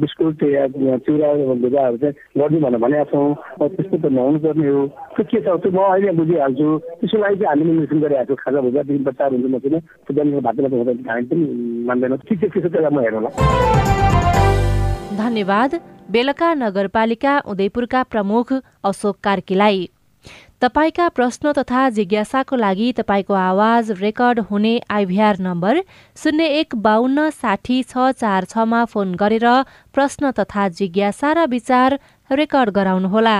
बिस्कुट 0.01 0.43
या 0.43 0.63
चिउरा 1.05 1.27
भिजाहरू 1.61 1.97
चाहिँ 2.01 2.15
गरिदिउँ 2.37 2.61
भनेर 2.65 2.81
भनेका 2.81 3.05
छौँ। 3.13 3.29
त्यस्तो 3.61 3.97
त 4.01 4.05
नहुनु 4.17 4.39
पर्ने 4.41 4.67
हो। 4.73 4.81
त्यो 5.13 5.23
के 5.29 5.37
छ? 5.37 5.47
त्यो 5.61 5.71
म 5.71 5.77
अहिले 5.77 6.11
बुझिहाल्छु। 6.17 6.67
त्यसको 6.97 7.17
लागि 7.21 7.35
चाहिँ 7.37 7.49
हामीले 7.53 7.71
निर्देशन 7.77 7.99
गरिरहेको 8.01 8.33
छु 8.33 8.41
खाजा 8.41 8.59
भुजादेखि 8.65 9.03
बच्चाहरू 9.05 9.35
हुन्छ 9.37 9.53
म 9.53 9.57
किन 9.61 9.75
त्यो 10.05 10.11
बिहान 10.17 10.41
भात 10.41 10.55
भात 10.65 10.97
खाने 11.05 11.21
पनि 11.29 11.43
मान्दैन। 11.87 12.13
ठिक 12.25 12.37
छ 12.41 12.43
त्यसो 12.53 12.69
त्यसलाई 12.73 12.89
म 12.89 12.99
हेरौँला 13.05 13.29
धन्यवाद। 15.21 15.71
बेलका 16.11 16.53
नगरपालिका 16.55 17.37
उदयपुरका 17.45 18.03
प्रमुख 18.05 18.53
अशोक 18.83 19.17
कार्कीलाई। 19.23 19.87
तपाईँका 20.61 21.07
प्रश्न 21.09 21.51
तथा 21.53 21.81
जिज्ञासाको 21.89 22.55
लागि 22.55 22.91
तपाईँको 22.97 23.33
आवाज 23.33 23.91
रेकर्ड 23.99 24.39
हुने 24.49 24.73
आइभीआर 24.89 25.39
नम्बर 25.39 25.81
शून्य 26.17 26.45
एक 26.59 26.75
बाहन्न 26.75 27.29
साठी 27.31 27.77
छ 27.83 28.11
चार 28.17 28.45
छमा 28.45 28.83
फोन 28.85 29.13
गरेर 29.15 29.47
प्रश्न 29.93 30.31
तथा 30.39 30.67
जिज्ञासा 30.79 31.33
र 31.33 31.45
विचार 31.47 31.99
रेकर्ड 32.29 32.69
गराउनुहोला। 32.73 33.37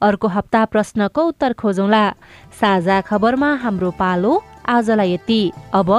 अर्को 0.00 0.28
हप्ता 0.28 0.64
प्रश्नको 0.72 1.22
उत्तर 1.26 1.52
खोजौँला। 1.60 2.04
साझा 2.60 3.00
खबरमा 3.02 3.50
हाम्रो 3.64 3.90
पालो 3.98 4.32
आजलाई 4.68 5.12
यति। 5.12 5.42
अब 5.74 5.90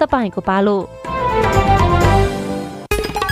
तपाईँको 0.00 0.40
पालो। 0.40 0.76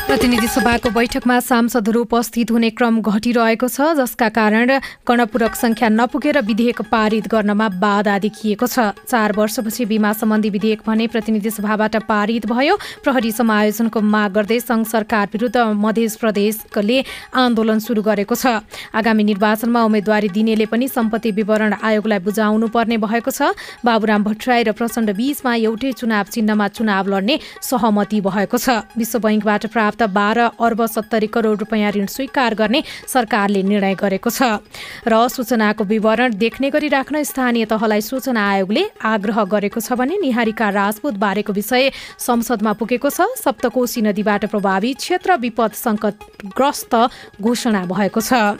प्रतिनिधि 0.08 0.46
सभाको 0.48 0.88
बैठकमा 0.90 1.38
सांसदहरू 1.38 2.00
उपस्थित 2.00 2.50
हुने 2.50 2.68
क्रम 2.72 3.00
घटिरहेको 3.02 3.68
छ 3.68 3.88
जसका 3.96 4.28
कारण 4.32 4.70
गणपूरक 5.04 5.54
संख्या 5.54 5.88
नपुगेर 5.90 6.40
विधेयक 6.48 6.80
पारित 6.88 7.28
गर्नमा 7.28 7.68
बाधा 7.76 8.16
देखिएको 8.18 8.66
छ। 8.66 8.96
चार 9.04 9.32
वर्षपछि 9.36 9.84
बिमा 9.84 10.12
सम्बन्धी 10.16 10.50
विधेयक 10.50 10.80
भने 10.86 11.06
प्रतिनिधि 11.12 11.50
सभाबाट 11.50 11.96
पारित 12.08 12.46
भयो। 12.48 12.76
प्रहरी 13.04 13.32
समायोजनको 13.32 14.00
माग 14.00 14.32
गर्दै 14.32 14.58
संघ 14.60 14.86
सरकार 14.88 15.28
विरुद्ध 15.28 15.56
मध्य 15.76 16.08
प्रदेशले 16.16 16.98
आन्दोलन 17.36 17.78
सुरु 17.78 18.02
गरेको 18.02 18.34
छ। 18.34 18.64
आगामी 18.96 19.24
निर्वाचनमा 19.28 19.84
उम्मेद्वारी 19.84 20.28
दिनेले 20.32 20.66
पनि 20.72 20.88
सम्पत्ति 20.88 21.30
विवरण 21.36 21.84
आयोगलाई 21.84 22.24
बुझाउनु 22.24 22.68
पर्ने 22.72 22.96
भएको 22.96 23.30
छ। 23.30 23.52
बाबुराम 23.84 24.24
भट्टराई 24.24 24.62
र 24.64 24.72
प्रचण्ड 24.72 25.12
बीचमा 25.12 25.54
एउटै 25.68 25.92
चुनाव 26.00 26.32
चिन्हमा 26.32 26.68
चुनाव 26.72 27.04
लड्ने 27.12 27.38
सहमति 27.60 28.24
भएको 28.24 28.56
छ। 28.56 28.88
विश्व 28.96 29.20
बैङ्कबाट 29.20 29.66
प्राप्त 29.68 29.96
प्राप्त 29.98 30.14
बाह्र 30.14 30.40
अर्ब 30.61 30.84
सत्तरी 30.87 31.26
करोड 31.26 31.58
रुपियाँ 31.58 31.90
ऋण 31.92 32.06
स्वीकार 32.06 32.54
गर्ने 32.54 32.82
सरकारले 33.06 33.62
निर्णय 33.62 33.94
गरेको 33.94 34.30
छ। 34.30 34.62
र 35.04 35.28
सूचनाको 35.28 35.84
विवरण 35.84 36.38
देख्ने 36.38 36.70
गरी 36.70 36.88
राख्न 36.88 37.22
स्थानीय 37.22 37.64
तहलाई 37.66 38.00
सूचना 38.00 38.38
आयोगले 38.38 38.84
आग्रह 39.04 39.44
गरेको 39.44 39.80
छ 39.80 39.92
भने 39.98 40.16
निहारिका 40.22 40.68
राजपूत 40.70 41.14
बारेको 41.18 41.52
विषय 41.52 41.90
संसदमा 42.16 42.72
पुगेको 42.78 43.11
छ। 43.11 43.26
सप्तकोशी 43.42 44.00
नदीबाट 44.06 44.46
प्रभावित 44.46 44.96
क्षेत्र 44.98 45.37
विपद 45.37 45.72
सङ्कटग्रस्त 45.74 46.94
घोषणा 47.42 47.82
भएको 47.84 48.20
छ। 48.22 48.54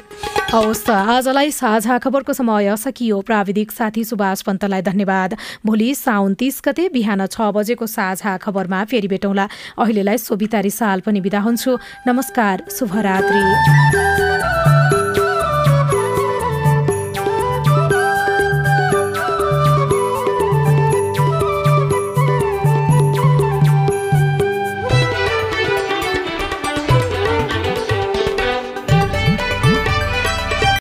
हवस् 0.49 0.89
आजलाई 0.91 1.51
साझा 1.53 1.99
खबरको 2.01 2.33
समय 2.33 2.75
सकियो। 2.75 3.21
प्राविधिक 3.21 3.71
साथी 3.71 4.05
सुभाष 4.05 4.43
पन्तलाई 4.43 4.83
धन्यवाद। 4.83 5.37
भोलि 5.61 5.95
साउन 5.95 6.35
तिस 6.35 6.61
गते 6.65 6.89
बिहान 6.89 7.27
छ 7.29 7.53
बजेको 7.53 7.87
साझा 7.87 8.37
खबरमा 8.41 8.85
फेरि 8.89 9.09
भेटौँला। 9.09 9.45
अहिलेलाई 9.77 10.19
सोभिता 10.19 10.61
रिसाल 10.61 11.01
पनि 11.05 11.21
बिदा 11.29 11.41
हुन्छु। 11.41 11.79
नमस्कार 12.07 12.63
शुभरात्री। 12.79 14.78